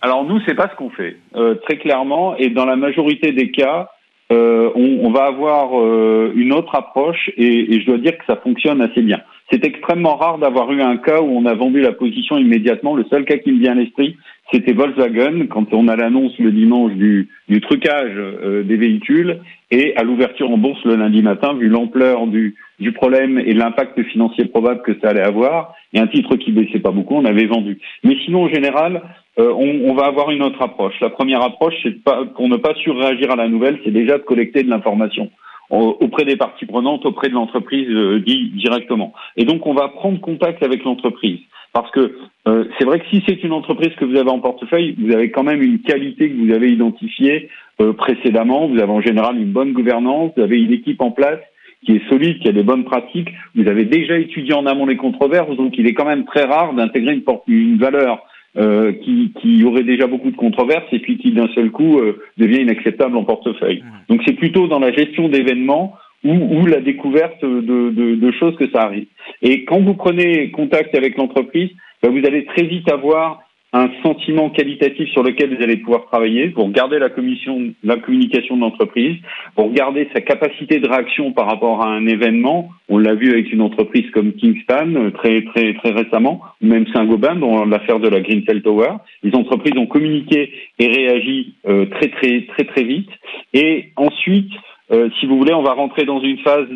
[0.03, 3.51] Alors nous, c'est pas ce qu'on fait euh, très clairement, et dans la majorité des
[3.51, 3.91] cas,
[4.33, 8.25] euh, on, on, va avoir euh, une autre approche, et, et, je dois dire que
[8.27, 9.21] ça fonctionne assez bien.
[9.51, 12.95] C'est extrêmement rare d'avoir eu un cas où on a vendu la position immédiatement.
[12.95, 14.17] Le seul cas qui me vient à l'esprit,
[14.53, 17.29] c'était Volkswagen quand on a l'annonce le dimanche du,
[17.63, 19.39] trucage euh, des véhicules
[19.71, 22.57] et à l'ouverture en bourse le lundi matin, vu l'ampleur du,
[22.95, 26.91] problème et l'impact financier probable que ça allait avoir, et un titre qui baissait pas
[26.91, 27.79] beaucoup, on avait vendu.
[28.03, 29.03] Mais sinon, en général,
[29.39, 30.95] euh, on, va avoir une autre approche.
[31.01, 34.25] La première approche, c'est pas pour ne pas surréagir à la nouvelle, c'est déjà de
[34.25, 35.31] collecter de l'information
[35.71, 39.13] auprès des parties prenantes, auprès de l'entreprise euh, directement.
[39.37, 41.39] Et donc, on va prendre contact avec l'entreprise.
[41.73, 42.17] Parce que
[42.49, 45.31] euh, c'est vrai que si c'est une entreprise que vous avez en portefeuille, vous avez
[45.31, 47.49] quand même une qualité que vous avez identifiée
[47.81, 48.67] euh, précédemment.
[48.67, 51.41] Vous avez en général une bonne gouvernance, vous avez une équipe en place
[51.85, 53.31] qui est solide, qui a des bonnes pratiques.
[53.55, 56.75] Vous avez déjà étudié en amont les controverses, donc il est quand même très rare
[56.75, 58.23] d'intégrer une, une valeur
[58.57, 62.21] euh, qui, qui, aurait déjà beaucoup de controverses et puis qui d'un seul coup euh,
[62.37, 63.85] devient inacceptable en portefeuille.
[64.09, 65.95] Donc c'est plutôt dans la gestion d'événements
[66.25, 69.07] ou, la découverte de, choses que ça arrive.
[69.43, 71.71] Et quand vous prenez contact avec l'entreprise,
[72.03, 73.41] ben, vous allez très vite avoir
[73.73, 76.49] un sentiment qualitatif sur lequel vous allez pouvoir travailler.
[76.49, 79.17] Vous regardez la, commission, la communication de l'entreprise,
[79.57, 82.71] vous regardez sa capacité de réaction par rapport à un événement.
[82.89, 86.87] On l'a vu avec une entreprise comme Kingspan euh, très très très récemment, ou même
[86.93, 88.95] Saint-Gobain dans l'affaire de la Greenfield Tower.
[89.23, 93.11] Les entreprises ont communiqué et réagi euh, très très très très vite.
[93.55, 94.51] Et ensuite,
[94.91, 96.69] si vous voulez, on va rentrer dans une phase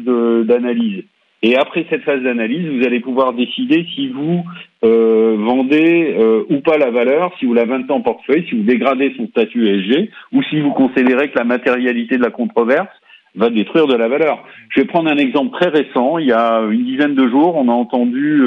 [0.46, 1.04] d'analyse.
[1.44, 4.42] Et après cette phase d'analyse, vous allez pouvoir décider si vous
[4.82, 8.62] euh, vendez euh, ou pas la valeur, si vous la vendez en portefeuille, si vous
[8.62, 12.88] dégradez son statut ESG, ou si vous considérez que la matérialité de la controverse
[13.34, 14.42] va détruire de la valeur.
[14.70, 16.16] Je vais prendre un exemple très récent.
[16.16, 18.40] Il y a une dizaine de jours, on a entendu,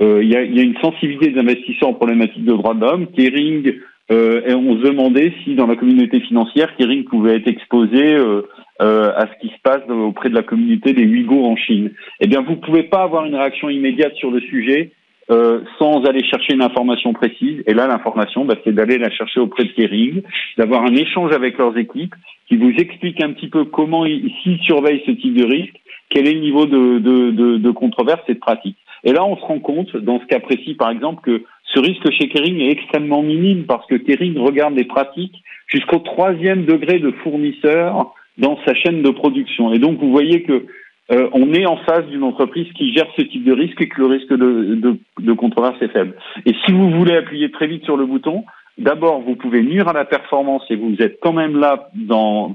[0.00, 2.72] euh, il, y a, il, y a, une sensibilité des investisseurs en problématique de droits
[2.72, 3.06] de l'homme.
[3.08, 3.70] Kering,
[4.10, 9.26] et on se demandait si dans la communauté financière, Kering pouvait être exposé euh, à
[9.26, 11.92] ce qui se passe auprès de la communauté des Ouïghours en Chine.
[12.20, 14.92] Eh bien, vous ne pouvez pas avoir une réaction immédiate sur le sujet
[15.30, 17.62] euh, sans aller chercher une information précise.
[17.66, 20.22] Et là, l'information, bah, c'est d'aller la chercher auprès de Kering,
[20.58, 22.14] d'avoir un échange avec leurs équipes
[22.48, 25.76] qui vous expliquent un petit peu comment s'ils surveillent ce type de risque,
[26.08, 28.78] quel est le niveau de, de, de, de controverse et de pratique.
[29.04, 31.44] Et là, on se rend compte, dans ce cas précis, par exemple, que
[31.74, 36.64] ce risque chez Kering est extrêmement minime parce que Kering regarde les pratiques jusqu'au troisième
[36.64, 39.72] degré de fournisseur dans sa chaîne de production.
[39.72, 40.66] Et donc, vous voyez que
[41.12, 44.00] euh, on est en face d'une entreprise qui gère ce type de risque et que
[44.00, 46.14] le risque de, de, controverse est faible.
[46.46, 48.44] Et si vous voulez appuyer très vite sur le bouton,
[48.78, 51.90] d'abord, vous pouvez nuire à la performance et vous êtes quand même là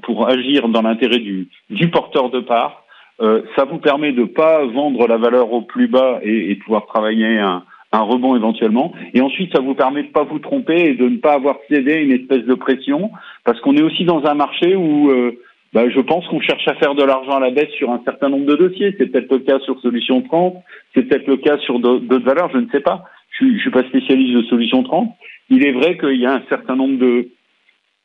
[0.04, 2.84] pour agir dans l'intérêt du, du porteur de part.
[3.22, 6.86] Euh, ça vous permet de pas vendre la valeur au plus bas et, et pouvoir
[6.86, 7.64] travailler un,
[7.96, 8.94] un rebond éventuellement.
[9.14, 11.94] Et ensuite, ça vous permet de pas vous tromper et de ne pas avoir cédé
[11.96, 13.12] une espèce de pression,
[13.44, 15.40] parce qu'on est aussi dans un marché où euh,
[15.74, 18.30] bah, je pense qu'on cherche à faire de l'argent à la baisse sur un certain
[18.30, 18.96] nombre de dossiers.
[18.98, 20.56] C'est peut-être le cas sur Solution 30,
[20.94, 23.04] c'est peut-être le cas sur d'autres valeurs, je ne sais pas.
[23.40, 25.10] Je ne suis pas spécialiste de Solution 30.
[25.50, 27.28] Il est vrai qu'il y a un certain nombre de,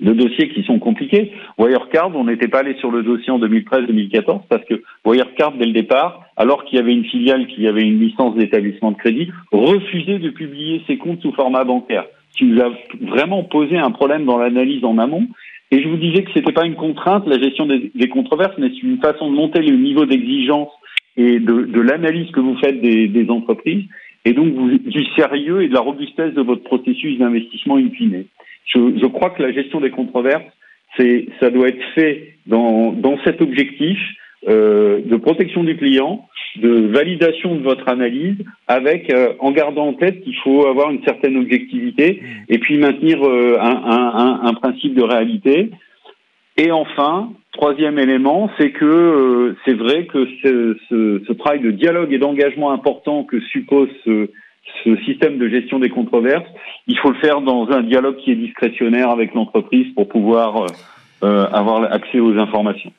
[0.00, 1.32] de dossiers qui sont compliqués.
[1.58, 5.72] Wirecard, on n'était pas allé sur le dossier en 2013-2014 parce que Wirecard, dès le
[5.72, 10.18] départ, alors qu'il y avait une filiale qui avait une licence d'établissement de crédit, refusait
[10.18, 12.06] de publier ses comptes sous format bancaire.
[12.32, 12.70] Ce qui nous a
[13.00, 15.26] vraiment posé un problème dans l'analyse en amont
[15.70, 18.82] et je vous disais que c'était pas une contrainte, la gestion des, controverses, mais c'est
[18.82, 20.70] une façon de monter le niveau d'exigence
[21.16, 23.84] et de, l'analyse que vous faites des, entreprises,
[24.24, 27.88] et donc vous, du sérieux et de la robustesse de votre processus d'investissement in.
[28.66, 30.44] Je, crois que la gestion des controverses,
[30.96, 33.98] ça doit être fait dans, cet objectif
[34.48, 38.36] euh, de protection du client, de validation de votre analyse,
[38.68, 43.22] avec euh, en gardant en tête qu'il faut avoir une certaine objectivité et puis maintenir
[43.22, 45.70] euh, un, principe de réalité.
[46.56, 52.12] Et enfin, troisième élément, c'est que c'est vrai que ce, ce, ce, travail de dialogue
[52.12, 54.30] et d'engagement important que suppose ce,
[54.84, 56.48] ce système de gestion des controverses,
[56.86, 60.66] il faut le faire dans un dialogue qui est discrétionnaire avec l'entreprise pour pouvoir
[61.22, 62.92] avoir accès aux informations.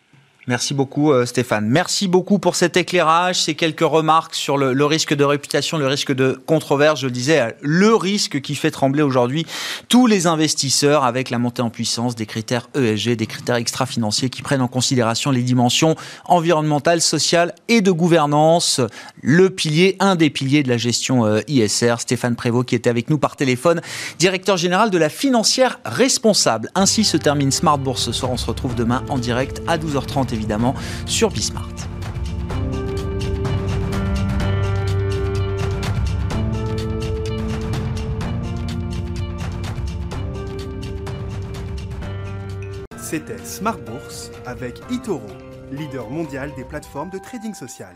[0.52, 1.66] Merci beaucoup euh, Stéphane.
[1.70, 6.12] Merci beaucoup pour cet éclairage, ces quelques remarques sur le, risque de réputation, le risque
[6.12, 7.00] de controverse.
[7.00, 9.46] Je disais, le risque qui fait trembler aujourd'hui
[9.88, 14.42] tous les investisseurs avec la montée en puissance des critères ESG, des critères extra-financiers qui
[14.42, 15.96] prennent en considération les dimensions
[16.26, 18.82] environnementales, sociales et de gouvernance.
[19.22, 23.10] Le pilier, un des piliers de la gestion euh, ISR, Stéphane Prévost qui était avec
[23.10, 23.80] nous par téléphone,
[24.20, 26.70] directeur général de la financière responsable.
[26.76, 28.34] Ainsi se termine Smart Bourse ce soir.
[28.34, 30.74] On se retrouve demain en direct à 12h30 évidemment
[31.06, 31.68] sur Bismart.
[42.98, 45.22] C'était Smart Bourse avec Itoro,
[45.72, 47.96] leader mondial des plateformes de trading social.